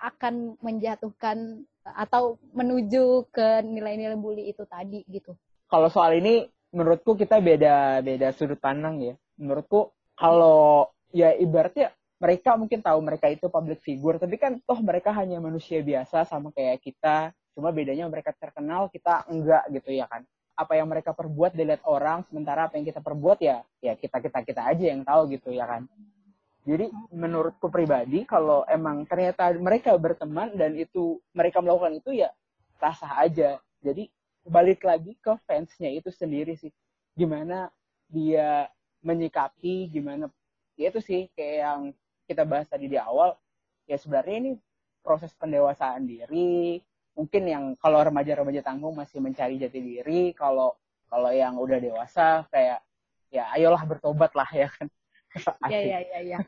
akan 0.00 0.56
menjatuhkan 0.60 1.64
atau 1.84 2.36
menuju 2.52 3.28
ke 3.28 3.60
nilai-nilai 3.60 4.16
bully 4.16 4.48
itu 4.48 4.64
tadi 4.64 5.04
gitu. 5.08 5.36
Kalau 5.68 5.88
soal 5.88 6.16
ini 6.16 6.44
menurutku 6.70 7.18
kita 7.18 7.42
beda 7.42 8.00
beda 8.02 8.28
sudut 8.34 8.58
pandang 8.58 9.02
ya. 9.02 9.14
Menurutku 9.38 9.90
kalau 10.14 10.90
ya 11.10 11.34
ibaratnya 11.34 11.90
mereka 12.20 12.54
mungkin 12.54 12.84
tahu 12.84 12.98
mereka 13.00 13.26
itu 13.32 13.48
public 13.48 13.80
figure 13.80 14.20
tapi 14.20 14.36
kan 14.36 14.60
toh 14.62 14.78
mereka 14.84 15.10
hanya 15.16 15.40
manusia 15.42 15.82
biasa 15.82 16.26
sama 16.26 16.54
kayak 16.54 16.82
kita. 16.82 17.34
Cuma 17.54 17.74
bedanya 17.74 18.06
mereka 18.06 18.30
terkenal 18.36 18.86
kita 18.88 19.26
enggak 19.26 19.66
gitu 19.74 19.90
ya 19.90 20.06
kan. 20.06 20.22
Apa 20.54 20.76
yang 20.78 20.86
mereka 20.92 21.16
perbuat 21.16 21.56
dilihat 21.56 21.82
orang 21.88 22.22
sementara 22.28 22.68
apa 22.68 22.78
yang 22.78 22.86
kita 22.86 23.00
perbuat 23.02 23.38
ya 23.42 23.64
ya 23.82 23.96
kita 23.98 24.22
kita 24.22 24.38
kita 24.46 24.62
aja 24.70 24.84
yang 24.92 25.02
tahu 25.02 25.32
gitu 25.34 25.50
ya 25.50 25.66
kan. 25.66 25.88
Jadi 26.60 26.92
menurutku 27.10 27.72
pribadi 27.72 28.28
kalau 28.28 28.68
emang 28.68 29.08
ternyata 29.08 29.48
mereka 29.56 29.96
berteman 29.96 30.52
dan 30.54 30.76
itu 30.76 31.18
mereka 31.32 31.64
melakukan 31.64 31.98
itu 31.98 32.20
ya 32.20 32.30
sah 32.76 32.92
sah 32.92 33.24
aja. 33.24 33.56
Jadi 33.80 34.12
balik 34.46 34.82
lagi 34.84 35.16
ke 35.20 35.36
fansnya 35.44 35.90
itu 35.92 36.08
sendiri 36.08 36.56
sih 36.56 36.72
gimana 37.14 37.68
dia 38.08 38.66
menyikapi 39.04 39.88
gimana 39.92 40.28
ya 40.76 40.88
itu 40.92 41.00
sih 41.00 41.28
kayak 41.36 41.56
yang 41.60 41.80
kita 42.24 42.42
bahas 42.46 42.66
tadi 42.68 42.88
di 42.88 42.96
awal 42.96 43.36
ya 43.84 43.96
sebenarnya 44.00 44.36
ini 44.40 44.50
proses 45.04 45.32
pendewasaan 45.36 46.04
diri 46.08 46.80
mungkin 47.16 47.42
yang 47.44 47.64
kalau 47.76 48.00
remaja-remaja 48.00 48.64
tanggung 48.64 48.96
masih 48.96 49.20
mencari 49.20 49.60
jati 49.60 49.80
diri 49.80 50.32
kalau 50.32 50.76
kalau 51.10 51.28
yang 51.34 51.58
udah 51.58 51.76
dewasa 51.82 52.46
kayak 52.48 52.80
ya 53.28 53.50
ayolah 53.54 53.82
bertobat 53.84 54.30
lah 54.32 54.48
ya 54.54 54.68
kan 54.70 54.86
ya 55.68 55.78
Asik. 55.78 55.90
ya 55.90 55.98
ya 56.00 56.20
ya 56.36 56.38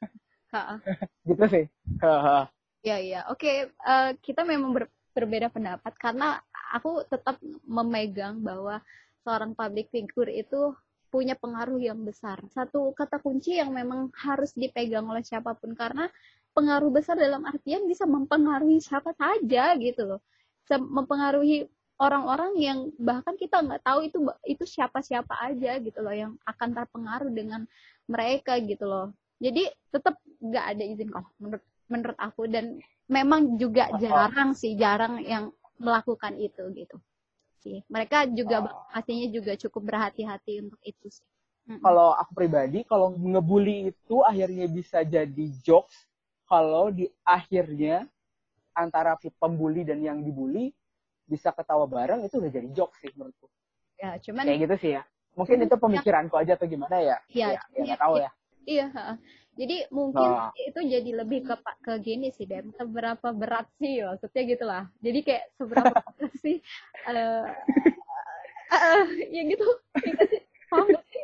Ha, 0.53 0.77
gitu 1.25 1.45
sih 1.49 1.65
Haha. 2.05 2.45
Ya, 2.85 3.01
ya. 3.01 3.25
Oke, 3.33 3.73
eh, 3.73 4.11
kita 4.21 4.45
memang 4.45 4.77
ber- 4.77 4.93
berbeda 5.17 5.49
pendapat 5.49 5.97
karena 5.97 6.45
aku 6.73 7.05
tetap 7.07 7.37
memegang 7.69 8.41
bahwa 8.41 8.81
seorang 9.23 9.53
public 9.53 9.93
figure 9.93 10.33
itu 10.33 10.73
punya 11.13 11.37
pengaruh 11.37 11.77
yang 11.77 12.01
besar. 12.03 12.41
Satu 12.49 12.97
kata 12.97 13.21
kunci 13.21 13.61
yang 13.61 13.71
memang 13.77 14.09
harus 14.17 14.57
dipegang 14.57 15.05
oleh 15.05 15.21
siapa 15.21 15.53
pun 15.53 15.77
karena 15.77 16.09
pengaruh 16.57 16.89
besar 16.89 17.21
dalam 17.21 17.45
artian 17.45 17.85
bisa 17.85 18.09
mempengaruhi 18.09 18.81
siapa 18.81 19.13
saja 19.13 19.77
gitu 19.77 20.09
loh. 20.09 20.21
Bisa 20.65 20.81
mempengaruhi 20.81 21.69
orang-orang 22.01 22.57
yang 22.57 22.79
bahkan 22.97 23.37
kita 23.37 23.61
nggak 23.61 23.85
tahu 23.85 24.09
itu 24.09 24.19
itu 24.49 24.65
siapa-siapa 24.65 25.37
aja 25.39 25.77
gitu 25.79 26.01
loh 26.01 26.17
yang 26.17 26.33
akan 26.49 26.73
terpengaruh 26.73 27.31
dengan 27.31 27.69
mereka 28.09 28.57
gitu 28.65 28.89
loh. 28.89 29.13
Jadi 29.37 29.69
tetap 29.93 30.17
nggak 30.41 30.65
ada 30.75 30.83
izin 30.83 31.13
kok 31.13 31.29
menurut 31.37 31.65
menurut 31.93 32.19
aku 32.19 32.49
dan 32.49 32.81
memang 33.07 33.61
juga 33.61 33.93
jarang 34.01 34.57
sih 34.57 34.75
jarang 34.81 35.21
yang 35.21 35.53
melakukan 35.83 36.39
itu 36.39 36.63
gitu. 36.79 36.97
Sih 37.63 37.83
mereka 37.91 38.27
juga 38.27 38.63
Oh. 38.63 38.87
pastinya 38.91 39.27
juga 39.31 39.53
cukup 39.59 39.83
berhati-hati 39.91 40.63
untuk 40.67 40.81
itu 40.83 41.07
sih. 41.11 41.27
Kalau 41.79 42.15
aku 42.15 42.33
pribadi 42.35 42.83
kalau 42.87 43.15
ngebully 43.15 43.91
itu 43.95 44.17
akhirnya 44.23 44.67
bisa 44.67 45.03
jadi 45.07 45.47
jokes 45.63 45.95
kalau 46.47 46.91
di 46.91 47.07
akhirnya 47.23 48.07
antara 48.75 49.15
si 49.23 49.31
pembuli 49.39 49.87
dan 49.87 50.03
yang 50.03 50.23
dibully 50.27 50.75
bisa 51.27 51.55
ketawa 51.55 51.87
bareng 51.87 52.27
itu 52.27 52.39
udah 52.43 52.51
jadi 52.51 52.69
jokes 52.75 52.99
sih 52.99 53.11
menurutku. 53.15 53.47
Ya 54.03 54.19
cuman 54.19 54.45
kayak 54.47 54.59
gitu 54.67 54.77
sih 54.83 54.91
ya. 54.99 55.03
Mungkin 55.33 55.65
itu 55.65 55.77
pemikiranku 55.81 56.35
aja 56.37 56.53
atau 56.59 56.67
gimana 56.69 56.97
ya? 57.01 57.17
Ya, 57.33 57.57
ya 57.57 57.57
ya 57.57 57.61
iya, 57.73 57.83
nggak 57.89 58.01
tahu 58.03 58.15
ya. 58.21 58.31
Iya 58.63 58.87
ha. 58.95 59.05
Jadi 59.53 59.77
mungkin 59.93 60.29
Nah. 60.29 60.51
itu 60.57 60.81
jadi 60.81 61.11
lebih 61.23 61.45
ke 61.45 61.55
pak 61.57 61.77
ke 61.85 61.93
gini 62.01 62.33
sih 62.33 62.49
Dem 62.49 62.73
seberapa 62.73 63.29
berat 63.31 63.69
sih 63.77 64.01
maksudnya 64.01 64.43
gitulah 64.49 64.83
jadi 64.99 65.19
kayak 65.21 65.45
seberapa 65.61 65.93
berat 66.17 66.35
sih 66.41 66.57
eh 67.07 67.45
eh, 68.73 69.05
ya 69.29 69.43
gitu 69.45 69.67
Ya 70.01 70.11
nggak 70.17 70.29
sih? 70.33 70.41
Paham 70.73 70.87
nggak 70.89 71.05
sih? 71.05 71.21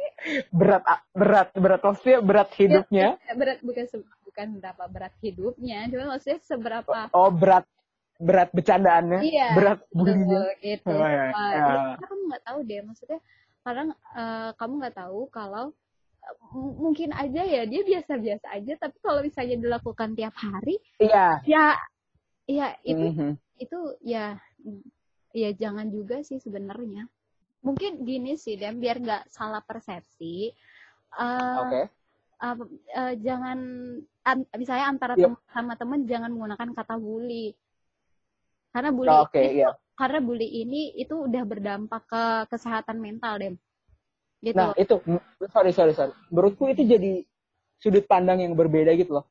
berat 0.53 0.83
berat 1.17 1.49
berat 1.57 1.81
maksudnya 1.81 2.19
berat 2.21 2.51
hidupnya 2.55 3.09
Ya, 3.23 3.33
berat 3.33 3.59
bukan 3.65 3.85
bukan 4.27 4.47
berapa 4.61 4.85
berat 4.93 5.15
hidupnya 5.25 5.79
cuma 5.89 6.05
maksudnya 6.13 6.39
seberapa 6.45 6.99
oh 7.15 7.31
berat 7.33 7.65
berat 8.19 8.51
bercandaannya 8.51 9.21
Iya, 9.23 9.49
berat 9.55 9.81
bulinya 9.95 10.43
gitu. 10.59 10.91
Oh, 10.91 11.07
iya, 11.07 11.31
iya. 11.31 11.47
jadi 11.55 11.79
karena 11.95 12.07
kamu 12.11 12.23
nggak 12.29 12.45
tahu 12.45 12.59
deh, 12.67 12.81
maksudnya 12.83 13.19
kadang 13.63 13.89
eh, 13.95 14.51
kamu 14.59 14.73
nggak 14.83 14.97
tahu 14.99 15.21
kalau 15.31 15.65
mungkin 16.53 17.13
aja 17.13 17.43
ya 17.45 17.63
dia 17.65 17.83
biasa-biasa 17.85 18.47
aja, 18.53 18.73
tapi 18.77 18.97
kalau 19.01 19.21
misalnya 19.23 19.57
dilakukan 19.59 20.13
tiap 20.17 20.35
hari, 20.35 20.77
iya 20.99 21.41
ya, 21.45 21.67
ya 22.49 22.69
itu 22.83 23.07
Mhm. 23.15 23.33
itu 23.59 23.79
ya, 24.03 24.39
ya 25.33 25.51
jangan 25.55 25.89
juga 25.91 26.23
sih 26.23 26.39
sebenarnya. 26.39 27.07
Mungkin 27.63 28.07
gini 28.07 28.39
sih, 28.39 28.55
dan 28.55 28.79
biar 28.79 29.03
nggak 29.03 29.29
salah 29.29 29.61
persepsi, 29.61 30.55
eh, 31.15 31.57
oke 31.59 31.81
apa, 32.39 32.65
eh, 32.71 33.15
jangan 33.19 33.59
an- 34.23 34.51
misalnya 34.55 34.87
antara 34.87 35.15
Yep. 35.19 35.27
teman 35.27 35.43
sama 35.51 35.73
teman 35.75 36.01
jangan 36.07 36.31
menggunakan 36.31 36.71
kata 36.71 36.95
bully 36.95 37.51
karena 38.71 38.91
bully 38.95 39.11
Oh, 39.11 39.27
oke, 39.27 39.41
ini 39.43 39.59
iya. 39.59 39.75
karena 39.99 40.19
bully 40.23 40.47
ini 40.47 40.95
itu 40.95 41.19
udah 41.27 41.43
berdampak 41.43 42.07
ke 42.07 42.25
kesehatan 42.55 43.03
mental 43.03 43.43
dem 43.43 43.55
gitu 44.43 44.55
Nah 44.57 44.71
itu, 44.79 44.95
sorry 45.51 45.73
sorry 45.75 45.93
sorry. 45.95 46.15
Menurutku 46.31 46.71
itu 46.71 46.87
jadi 46.87 47.23
sudut 47.79 48.05
pandang 48.07 48.43
yang 48.43 48.55
berbeda 48.55 48.95
gitu 48.95 49.23
loh. 49.23 49.27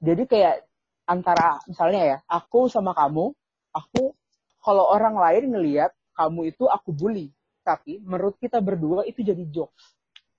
Jadi 0.00 0.26
kayak 0.26 0.64
antara 1.04 1.60
misalnya 1.66 2.02
ya, 2.02 2.16
aku 2.30 2.70
sama 2.70 2.94
kamu, 2.94 3.34
aku 3.74 4.14
kalau 4.62 4.86
orang 4.90 5.16
lain 5.18 5.50
ngelihat 5.52 5.90
kamu 6.14 6.52
itu 6.54 6.64
aku 6.68 6.92
bully, 6.92 7.32
tapi 7.64 7.98
menurut 8.04 8.36
kita 8.38 8.60
berdua 8.60 9.04
itu 9.08 9.20
jadi 9.24 9.42
jokes. 9.50 9.96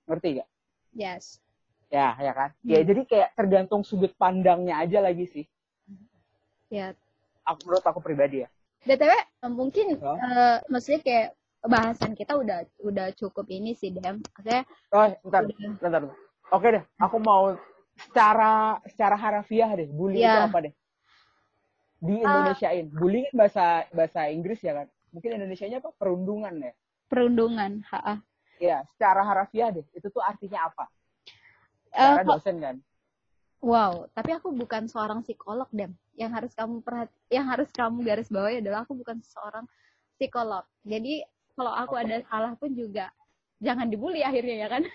Ngerti 0.07 0.41
gak? 0.41 0.49
yes 0.95 1.39
Ya, 1.91 2.15
ya 2.23 2.31
kan? 2.31 2.49
Ya 2.63 2.79
Hmm. 2.79 2.87
jadi 2.87 3.01
kayak 3.03 3.29
tergantung 3.35 3.83
sudut 3.83 4.15
pandangnya 4.15 4.79
aja 4.79 5.03
lagi 5.03 5.27
sih. 5.27 5.45
Ya. 6.71 6.95
Aku 7.43 7.67
menurut 7.67 7.83
aku 7.83 7.99
pribadi 7.99 8.47
ya. 8.47 8.49
BTW 8.87 9.11
mungkin 9.51 9.99
Oh. 9.99 10.15
eh, 10.15 10.57
maksudnya 10.71 11.03
kayak 11.03 11.27
bahasan 11.63 12.13
kita 12.13 12.33
udah 12.35 12.65
udah 12.81 13.13
cukup 13.13 13.45
ini 13.47 13.73
sih 13.73 13.93
Dem. 13.93 14.19
Maksudnya 14.19 14.65
Oh, 14.89 15.05
bentar, 15.21 15.41
udah 15.45 15.55
bentar. 15.77 16.01
bentar. 16.01 16.01
Oke 16.51 16.67
deh, 16.69 16.83
aku 16.97 17.17
mau 17.17 17.53
secara 18.01 18.81
secara 18.85 19.15
harafiah 19.15 19.69
deh. 19.71 19.87
Bully 19.87 20.19
Iya. 20.19 20.31
itu 20.31 20.41
apa 20.49 20.59
deh? 20.61 20.73
Di 22.01 22.15
Indonesiain. 22.17 22.85
Bully 22.89 23.29
kan 23.29 23.33
bahasa 23.37 23.65
bahasa 23.93 24.25
Inggris 24.27 24.57
ya 24.59 24.73
kan? 24.73 24.87
Mungkin 25.11 25.37
Indonesianya 25.37 25.79
apa? 25.79 25.91
Perundungan 25.93 26.55
ya. 26.59 26.73
perundungan. 27.05 27.83
Ha-ha. 27.91 28.23
Iya, 28.55 28.87
secara 28.95 29.19
harafiah 29.21 29.67
deh. 29.67 29.83
Itu 29.91 30.07
tuh 30.07 30.23
artinya 30.23 30.71
apa? 30.71 30.87
Eh, 31.91 31.99
Secara 31.99 32.23
kok- 32.23 32.39
dosen 32.39 32.55
kan. 32.63 32.75
Wow, 33.59 34.07
tapi 34.15 34.31
aku 34.31 34.55
bukan 34.55 34.87
seorang 34.87 35.19
psikolog, 35.19 35.67
Dem. 35.75 35.91
Yang 36.15 36.31
harus 36.39 36.51
kamu 36.55 36.79
perhati, 36.79 37.11
yang 37.27 37.45
harus 37.45 37.67
kamu 37.75 37.99
garis 38.01 38.31
bawahi 38.31 38.63
adalah 38.63 38.87
aku 38.87 38.95
bukan 38.95 39.19
seorang 39.21 39.67
psikolog. 40.15 40.63
Jadi 40.81 41.19
kalau 41.53 41.73
aku 41.73 41.95
Oke. 41.95 42.03
ada 42.03 42.17
salah 42.25 42.53
pun 42.55 42.71
juga 42.71 43.11
jangan 43.57 43.87
dibully 43.87 44.21
akhirnya 44.21 44.55
ya 44.57 44.69
kan? 44.69 44.83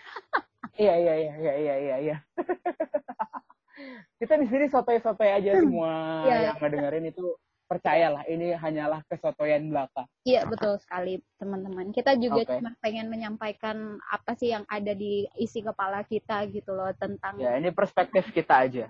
Iya, 0.76 0.92
iya, 0.92 1.14
iya, 1.16 1.32
iya, 1.40 1.52
iya, 1.56 1.74
iya, 1.78 1.96
iya. 2.04 2.16
Kita 4.20 4.36
di 4.36 4.44
sini 4.44 4.68
sotoy-sotoy 4.68 5.30
aja 5.32 5.56
semua 5.56 5.92
Iya. 6.28 6.52
yang 6.52 6.56
ngedengerin 6.60 7.08
itu 7.08 7.32
percayalah 7.64 8.28
ini 8.28 8.52
hanyalah 8.52 9.00
kesotoyan 9.08 9.72
belaka. 9.72 10.04
Iya 10.22 10.44
betul 10.44 10.76
sekali 10.76 11.24
teman-teman. 11.36 11.96
Kita 11.96 12.20
juga 12.20 12.44
Oke. 12.44 12.60
cuma 12.60 12.76
pengen 12.78 13.08
menyampaikan 13.08 13.96
apa 14.06 14.36
sih 14.36 14.52
yang 14.52 14.68
ada 14.68 14.92
di 14.92 15.24
isi 15.34 15.64
kepala 15.64 16.04
kita 16.04 16.44
gitu 16.48 16.76
loh 16.76 16.92
tentang 16.92 17.40
Ya, 17.40 17.56
ini 17.56 17.72
perspektif 17.72 18.28
kita 18.30 18.68
aja. 18.68 18.86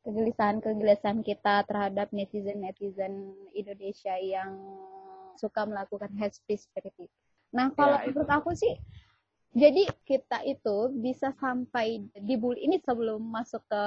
kegelisahan-kegelisahan 0.00 1.22
kita 1.22 1.62
terhadap 1.62 2.10
netizen-netizen 2.10 3.36
Indonesia 3.52 4.16
yang 4.16 4.56
suka 5.40 5.64
melakukan 5.64 6.12
hate 6.20 6.36
speech 6.36 6.68
seperti 6.68 7.08
itu. 7.08 7.16
Nah, 7.56 7.72
kalau 7.72 7.96
Ya, 7.96 8.04
itu. 8.04 8.12
menurut 8.12 8.30
aku 8.30 8.50
sih, 8.52 8.76
jadi 9.56 9.88
kita 10.06 10.44
itu 10.46 10.76
bisa 11.00 11.32
sampai 11.40 12.04
dibully 12.20 12.68
ini 12.68 12.78
sebelum 12.78 13.18
masuk 13.24 13.64
ke 13.66 13.82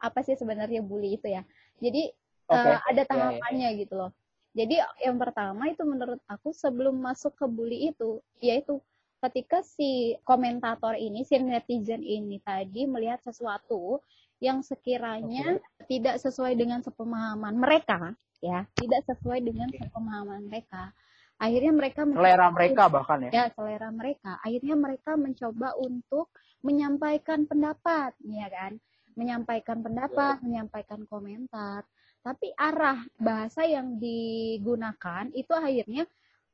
apa 0.00 0.18
sih 0.22 0.36
sebenarnya 0.38 0.84
bully 0.84 1.16
itu 1.18 1.32
ya. 1.32 1.42
Jadi 1.80 2.12
eh, 2.52 2.76
ada 2.78 3.02
Ya, 3.02 3.04
ya, 3.04 3.08
tahapannya 3.08 3.68
gitu 3.80 3.94
loh. 3.96 4.12
Jadi 4.54 4.82
yang 5.02 5.18
pertama 5.18 5.70
itu 5.70 5.82
menurut 5.86 6.18
aku 6.26 6.50
sebelum 6.50 6.98
masuk 6.98 7.34
ke 7.38 7.46
bully 7.46 7.90
itu, 7.94 8.18
yaitu 8.42 8.78
ketika 9.20 9.62
si 9.62 10.16
komentator 10.26 10.94
ini, 10.98 11.22
si 11.22 11.38
netizen 11.38 12.02
ini 12.02 12.38
tadi 12.42 12.86
melihat 12.86 13.20
sesuatu 13.22 14.00
yang 14.40 14.64
sekiranya 14.64 15.60
tidak 15.86 16.16
sesuai 16.18 16.56
dengan 16.56 16.80
sepemahaman 16.80 17.54
mereka, 17.60 18.16
ya, 18.40 18.64
tidak 18.76 19.00
sesuai 19.06 19.44
dengan 19.44 19.68
Oke. 19.68 19.78
sepemahaman 19.78 20.48
mereka. 20.48 20.92
Akhirnya 21.40 21.72
mereka 21.72 22.04
Selera 22.04 22.52
mereka 22.52 22.82
bahkan 22.92 23.18
ya. 23.24 23.30
ya 23.32 23.44
selera 23.56 23.88
mereka. 23.88 24.36
Akhirnya 24.44 24.76
mereka 24.76 25.16
mencoba 25.16 25.72
untuk 25.80 26.28
menyampaikan 26.60 27.48
pendapat, 27.48 28.12
ya 28.28 28.48
kan? 28.52 28.76
Menyampaikan 29.16 29.80
pendapat, 29.80 30.44
menyampaikan 30.44 31.00
komentar. 31.08 31.88
Tapi 32.20 32.52
arah 32.52 33.00
bahasa 33.16 33.64
yang 33.64 33.96
digunakan 33.96 35.32
itu 35.32 35.52
akhirnya 35.56 36.04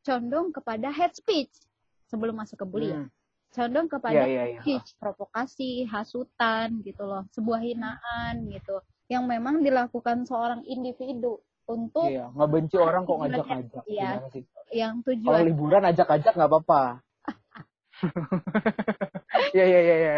condong 0.07 0.55
kepada 0.55 0.95
hate 0.95 1.19
speech 1.19 1.51
sebelum 2.07 2.39
masuk 2.39 2.63
ke 2.63 2.67
bully 2.67 2.95
ya. 2.95 3.03
Hmm. 3.03 3.11
Condong 3.51 3.89
kepada 3.91 4.23
iya, 4.29 4.55
iya. 4.55 4.61
speech, 4.63 4.95
provokasi, 5.03 5.89
hasutan 5.91 6.79
gitu 6.87 7.03
loh, 7.03 7.27
sebuah 7.35 7.59
hinaan 7.59 8.47
gitu 8.53 8.79
yang 9.07 9.27
memang 9.27 9.63
dilakukan 9.63 10.27
seorang 10.27 10.67
individu 10.67 11.39
untuk 11.67 12.07
Iya, 12.07 12.31
ngebenci 12.33 12.77
orang 12.79 13.03
kok 13.05 13.19
ngajak-ngajak. 13.23 13.85
Iya. 13.91 14.11
Gimana 14.17 14.29
sih? 14.31 14.45
yang 14.75 14.95
Kalau 15.03 15.15
tujuan 15.15 15.43
liburan 15.47 15.83
ajak-ajak 15.87 16.33
nggak 16.35 16.51
apa-apa. 16.51 16.83
Iya, 19.57 19.65
iya, 19.65 19.81
iya, 19.81 19.97
iya. 19.97 20.15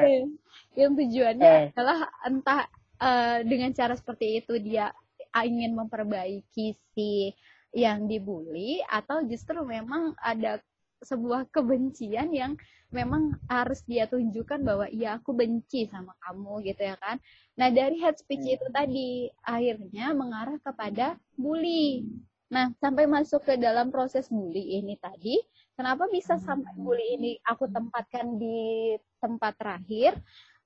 yang 0.79 0.93
tujuannya 0.99 1.47
Eh. 1.47 1.65
adalah 1.75 2.11
entah 2.27 2.67
eh, 2.99 3.39
dengan 3.47 3.71
cara 3.75 3.95
seperti 3.95 4.43
itu 4.43 4.59
dia 4.59 4.91
ingin 5.39 5.75
memperbaiki 5.79 6.75
si 6.95 7.31
yang 7.71 8.09
dibully 8.11 8.83
atau 8.83 9.23
justru 9.23 9.63
memang 9.63 10.17
ada 10.19 10.59
sebuah 11.03 11.47
kebencian 11.55 12.35
yang 12.35 12.53
memang 12.89 13.37
harus 13.47 13.85
dia 13.85 14.09
tunjukkan 14.09 14.65
bahwa 14.65 14.87
iya 14.89 15.21
aku 15.21 15.37
benci 15.37 15.85
sama 15.87 16.17
kamu 16.25 16.65
gitu 16.65 16.83
ya 16.89 16.97
kan. 16.99 17.21
Nah 17.61 17.69
dari 17.69 18.01
hate 18.01 18.21
speech 18.25 18.45
Hmm. 18.45 18.55
itu 18.57 18.67
tadi 18.73 19.09
akhirnya 19.45 20.17
mengarah 20.17 20.57
kepada 20.65 21.21
bully. 21.37 22.09
Nah 22.49 22.73
sampai 22.81 23.05
masuk 23.05 23.45
ke 23.45 23.55
dalam 23.61 23.93
proses 23.93 24.33
bully 24.33 24.81
ini 24.81 24.97
tadi, 24.97 25.37
kenapa 25.77 26.09
bisa 26.09 26.41
sampai 26.41 26.73
bully 26.81 27.21
ini 27.21 27.33
aku 27.45 27.69
tempatkan 27.69 28.41
di 28.41 28.97
tempat 29.21 29.53
terakhir? 29.61 30.17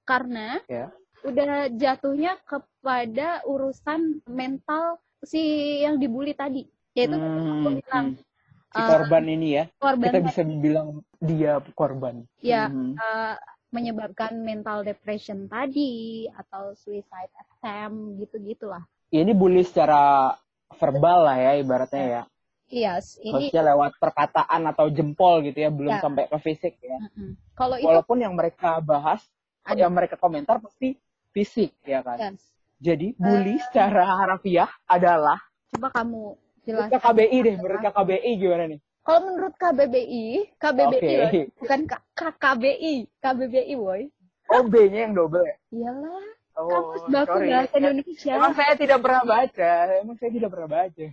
Karena 0.06 0.62
Ya. 0.66 0.90
udah 1.22 1.70
jatuhnya 1.74 2.38
kepada 2.46 3.42
urusan 3.46 4.22
mental 4.26 4.98
si 5.22 5.38
yang 5.82 5.98
dibully 5.98 6.34
tadi, 6.34 6.66
yaitu 6.94 7.14
aku 7.18 7.68
Hmm, 7.70 7.78
bilang 7.82 8.06
hmm. 8.14 8.31
Si 8.72 8.80
eh, 8.80 8.88
korban 8.88 9.24
ini 9.28 9.48
ya. 9.52 9.64
korban 9.76 10.04
Kita 10.08 10.18
bisa 10.24 10.40
bilang 10.42 10.88
dia 11.20 11.52
korban. 11.72 12.24
ya 12.40 12.66
Hmm. 12.66 12.96
eh, 12.96 13.36
menyebabkan 13.68 14.36
mental 14.38 14.80
depression 14.82 15.48
tadi 15.48 16.24
atau 16.28 16.72
suicide 16.74 17.32
attempt 17.36 18.20
gitu-gitulah. 18.20 18.84
Ya, 19.08 19.24
ini 19.24 19.32
bully 19.32 19.64
secara 19.64 20.32
verbal 20.76 21.24
lah 21.24 21.36
ya 21.36 21.52
ibaratnya 21.56 22.04
ya. 22.04 22.22
Yes, 22.68 23.20
ini 23.20 23.52
Maksudnya 23.52 23.64
lewat 23.68 24.00
perkataan 24.00 24.64
atau 24.66 24.88
jempol 24.88 25.44
gitu 25.44 25.60
ya, 25.60 25.68
belum 25.68 25.92
Ya. 25.92 26.00
sampai 26.00 26.24
ke 26.24 26.36
fisik 26.40 26.80
ya. 26.80 26.96
Mm-mm. 26.96 27.36
kalau 27.52 27.76
itu 27.76 27.84
Walaupun 27.84 28.16
yang 28.20 28.32
mereka 28.32 28.80
bahas, 28.80 29.20
Ada. 29.60 29.84
yang 29.84 29.92
mereka 29.92 30.16
komentar 30.16 30.56
pasti 30.56 30.96
fisik 31.32 31.76
ya 31.84 32.00
kan. 32.00 32.16
yes. 32.32 32.40
Jadi 32.76 33.12
bully 33.14 33.60
secara 33.68 34.04
harafiah 34.04 34.68
adalah 34.84 35.36
Coba 35.70 35.88
kamu 35.92 36.36
menurut 36.62 36.88
jelaskan. 36.90 37.00
KBI 37.02 37.38
deh, 37.42 37.54
menurut 37.58 37.80
KBI 37.82 38.30
gimana 38.38 38.64
nih? 38.70 38.80
Kalau 39.02 39.20
menurut 39.26 39.54
KBBI, 39.58 40.24
KBBI 40.62 41.02
Oke. 41.02 41.16
loh, 41.18 41.30
bukan 41.58 41.80
K- 41.90 42.04
KKBI, 42.14 42.94
KBBI 43.18 43.74
boy. 43.74 44.00
Oh 44.46 44.62
B-nya 44.68 45.08
yang 45.08 45.14
double 45.16 45.42
ya? 45.42 45.56
Iyalah, 45.72 46.24
Oh, 46.52 46.68
kamus 46.68 47.02
baku 47.08 47.38
bahasa 47.48 47.74
Indonesia. 47.80 48.32
Emang 48.36 48.52
saya 48.52 48.72
tidak 48.76 48.98
pernah 49.00 49.22
baca, 49.24 49.72
emang 50.04 50.16
saya 50.20 50.30
tidak 50.30 50.50
pernah 50.52 50.68
baca. 50.68 51.06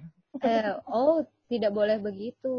Eh, 0.44 0.74
oh, 0.92 1.24
tidak 1.48 1.72
boleh 1.72 1.98
begitu. 1.98 2.56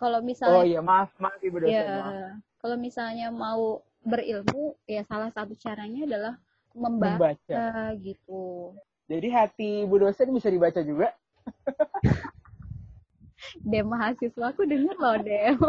Kalau 0.00 0.18
Oh 0.18 0.24
misalnya 0.24 0.64
iya, 0.64 0.80
maaf, 0.80 1.12
maaf 1.20 1.36
Ibu 1.44 1.56
dosen. 1.60 1.76
ya, 1.76 1.84
maaf. 1.84 2.12
kalau 2.58 2.76
misalnya 2.80 3.28
mau 3.30 3.84
berilmu, 4.02 4.74
ya 4.88 5.04
salah 5.04 5.28
satu 5.30 5.52
caranya 5.60 6.08
adalah 6.08 6.34
membaca, 6.72 7.20
Membaca. 7.20 7.64
gitu. 8.00 8.72
Jadi 9.06 9.28
hati 9.30 9.70
Ibu 9.84 9.96
dosen 10.00 10.32
bisa 10.32 10.48
dibaca 10.48 10.80
juga. 10.82 11.12
Dem 13.70 13.86
mahasiswa 13.86 14.50
aku 14.52 14.66
denger 14.66 14.96
loh, 14.98 15.16
Dem. 15.22 15.56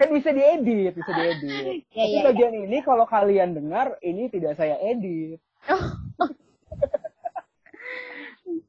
Kan 0.00 0.08
bisa 0.16 0.32
diedit, 0.32 0.96
bisa 0.96 1.12
diedit. 1.12 1.84
Ya, 1.92 2.06
Tapi 2.06 2.16
ya, 2.16 2.24
bagian 2.32 2.54
ini 2.56 2.78
kalau 2.80 3.04
kalian 3.04 3.52
dengar, 3.52 4.00
ini 4.00 4.32
tidak 4.32 4.56
saya 4.56 4.80
edit. 4.80 5.36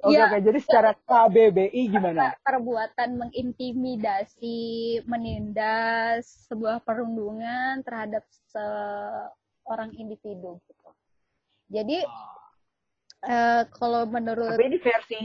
Oke, 0.02 0.18
Ya. 0.18 0.26
oke. 0.28 0.38
Jadi 0.42 0.60
secara 0.66 0.92
KBBI 1.06 1.82
gimana? 1.90 2.34
perbuatan 2.42 3.22
mengintimidasi, 3.22 4.60
menindas 5.06 6.50
sebuah 6.50 6.82
perundungan 6.82 7.86
terhadap 7.86 8.26
seorang 8.50 9.94
individu 9.94 10.58
gitu. 10.66 10.90
Jadi 11.70 12.02
eh, 13.24 13.62
kalau 13.74 14.06
menurut 14.06 14.54
Tapi 14.54 14.66
ini 14.68 14.80
versi, 14.82 15.20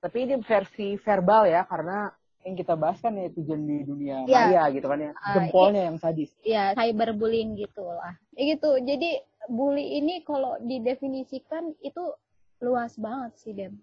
tapi 0.00 0.16
ini 0.26 0.34
versi 0.42 0.94
verbal 0.98 1.46
ya, 1.46 1.62
karena 1.66 2.10
yang 2.46 2.54
kita 2.54 2.78
bahas 2.78 3.02
kan 3.02 3.10
netizen 3.10 3.66
di 3.66 3.82
dunia 3.82 4.22
Ya. 4.30 4.46
maya 4.54 4.62
gitu 4.70 4.86
kan 4.86 5.02
ya. 5.02 5.12
Ah, 5.18 5.34
Jempolnya 5.34 5.82
yang 5.90 5.98
sadis. 5.98 6.30
ya 6.46 6.70
cyberbullying 6.78 7.58
gitu 7.58 7.82
lah. 7.82 8.14
Ya 8.38 8.54
gitu. 8.54 8.78
Jadi 8.78 9.18
bully 9.50 9.98
ini 9.98 10.22
kalau 10.22 10.54
didefinisikan 10.62 11.74
itu 11.82 12.14
luas 12.62 12.94
banget 12.94 13.32
sih, 13.42 13.50
Dem. 13.50 13.74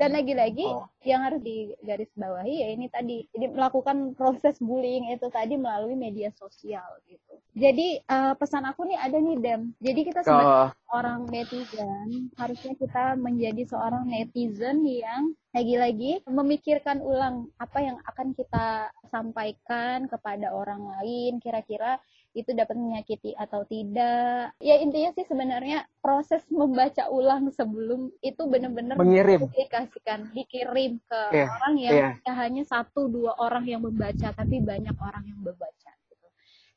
Dan 0.00 0.16
lagi-lagi 0.16 0.64
Oh. 0.64 0.88
yang 1.04 1.20
harus 1.28 1.44
digarisbawahi 1.44 2.54
ya 2.64 2.68
ini 2.72 2.88
tadi. 2.88 3.28
Jadi 3.36 3.52
melakukan 3.52 4.16
proses 4.16 4.56
bullying 4.56 5.12
itu 5.12 5.28
tadi 5.28 5.60
melalui 5.60 5.92
media 5.92 6.32
sosial 6.32 6.88
gitu. 7.04 7.36
Jadi 7.52 8.00
uh, 8.08 8.32
pesan 8.32 8.64
aku 8.64 8.88
nih 8.88 8.96
ada 8.96 9.20
nih 9.20 9.36
Dem. 9.36 9.62
Jadi 9.76 10.00
kita 10.08 10.24
sebagai 10.24 10.72
orang 10.88 11.28
netizen 11.28 12.32
harusnya 12.40 12.72
kita 12.80 13.04
menjadi 13.20 13.62
seorang 13.68 14.08
netizen 14.08 14.80
yang 14.88 15.36
lagi-lagi 15.52 16.22
memikirkan 16.30 17.02
ulang 17.04 17.50
apa 17.58 17.78
yang 17.82 17.98
akan 18.06 18.32
kita 18.32 18.88
sampaikan 19.10 20.06
kepada 20.06 20.54
orang 20.54 20.80
lain 20.96 21.42
kira-kira 21.42 21.98
itu 22.30 22.54
dapat 22.54 22.78
menyakiti 22.78 23.34
atau 23.34 23.66
tidak. 23.66 24.54
Ya 24.62 24.78
intinya 24.78 25.10
sih 25.14 25.26
sebenarnya 25.26 25.86
proses 25.98 26.46
membaca 26.50 27.10
ulang 27.10 27.50
sebelum 27.50 28.14
itu 28.22 28.42
benar-benar 28.46 28.94
mengirim 28.94 29.50
dikasihkan 29.50 30.30
dikirim 30.30 31.02
ke 31.10 31.20
yeah. 31.34 31.50
orang 31.50 31.74
yang 31.78 31.94
yeah. 32.14 32.34
hanya 32.38 32.62
satu 32.62 33.10
dua 33.10 33.34
orang 33.42 33.66
yang 33.66 33.82
membaca 33.82 34.30
tapi 34.30 34.62
banyak 34.62 34.94
orang 34.94 35.24
yang 35.26 35.40
membaca 35.42 35.90
gitu. 36.06 36.26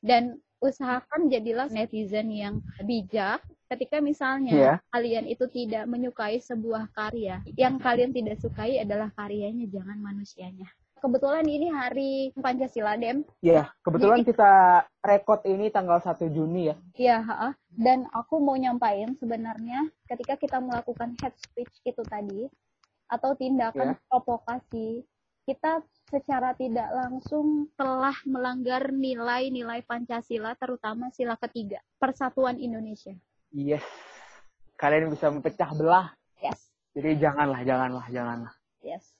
Dan 0.01 0.41
usahakan 0.63 1.27
jadilah 1.27 1.67
netizen 1.67 2.31
yang 2.31 2.63
bijak 2.87 3.43
ketika 3.67 3.99
misalnya 3.99 4.53
yeah. 4.53 4.77
kalian 4.95 5.27
itu 5.27 5.45
tidak 5.51 5.89
menyukai 5.89 6.39
sebuah 6.39 6.87
karya 6.95 7.43
yang 7.59 7.81
kalian 7.81 8.15
tidak 8.15 8.39
sukai 8.39 8.79
adalah 8.79 9.11
karyanya 9.17 9.67
jangan 9.67 9.99
manusianya 9.99 10.71
kebetulan 11.03 11.43
ini 11.43 11.67
hari 11.67 12.31
Pancasila 12.39 12.95
Dem 12.95 13.27
Iya 13.43 13.67
yeah, 13.67 13.67
kebetulan 13.83 14.23
Jadi, 14.23 14.31
kita 14.31 14.51
rekod 15.03 15.43
ini 15.43 15.67
tanggal 15.67 15.99
1 15.99 16.31
Juni 16.31 16.71
ya 16.71 16.75
iya 16.95 17.19
yeah, 17.19 17.51
dan 17.75 18.07
aku 18.15 18.39
mau 18.39 18.55
nyampain 18.55 19.11
sebenarnya 19.19 19.91
ketika 20.07 20.39
kita 20.39 20.63
melakukan 20.63 21.19
head 21.19 21.35
speech 21.35 21.75
itu 21.83 21.99
tadi 22.07 22.47
atau 23.11 23.35
tindakan 23.35 23.99
yeah. 23.99 24.01
provokasi 24.07 25.03
kita 25.43 25.83
secara 26.07 26.55
tidak 26.55 26.87
langsung 26.95 27.67
telah 27.75 28.15
melanggar 28.23 28.95
nilai-nilai 28.95 29.83
Pancasila, 29.83 30.55
terutama 30.55 31.11
sila 31.11 31.35
ketiga, 31.35 31.83
persatuan 31.99 32.55
Indonesia. 32.55 33.11
Yes. 33.51 33.83
Kalian 34.79 35.11
bisa 35.11 35.27
mempecah 35.27 35.67
belah. 35.75 36.15
Yes. 36.39 36.71
Jadi 36.95 37.19
janganlah, 37.19 37.59
janganlah, 37.67 38.05
janganlah. 38.07 38.53
Yes. 38.79 39.11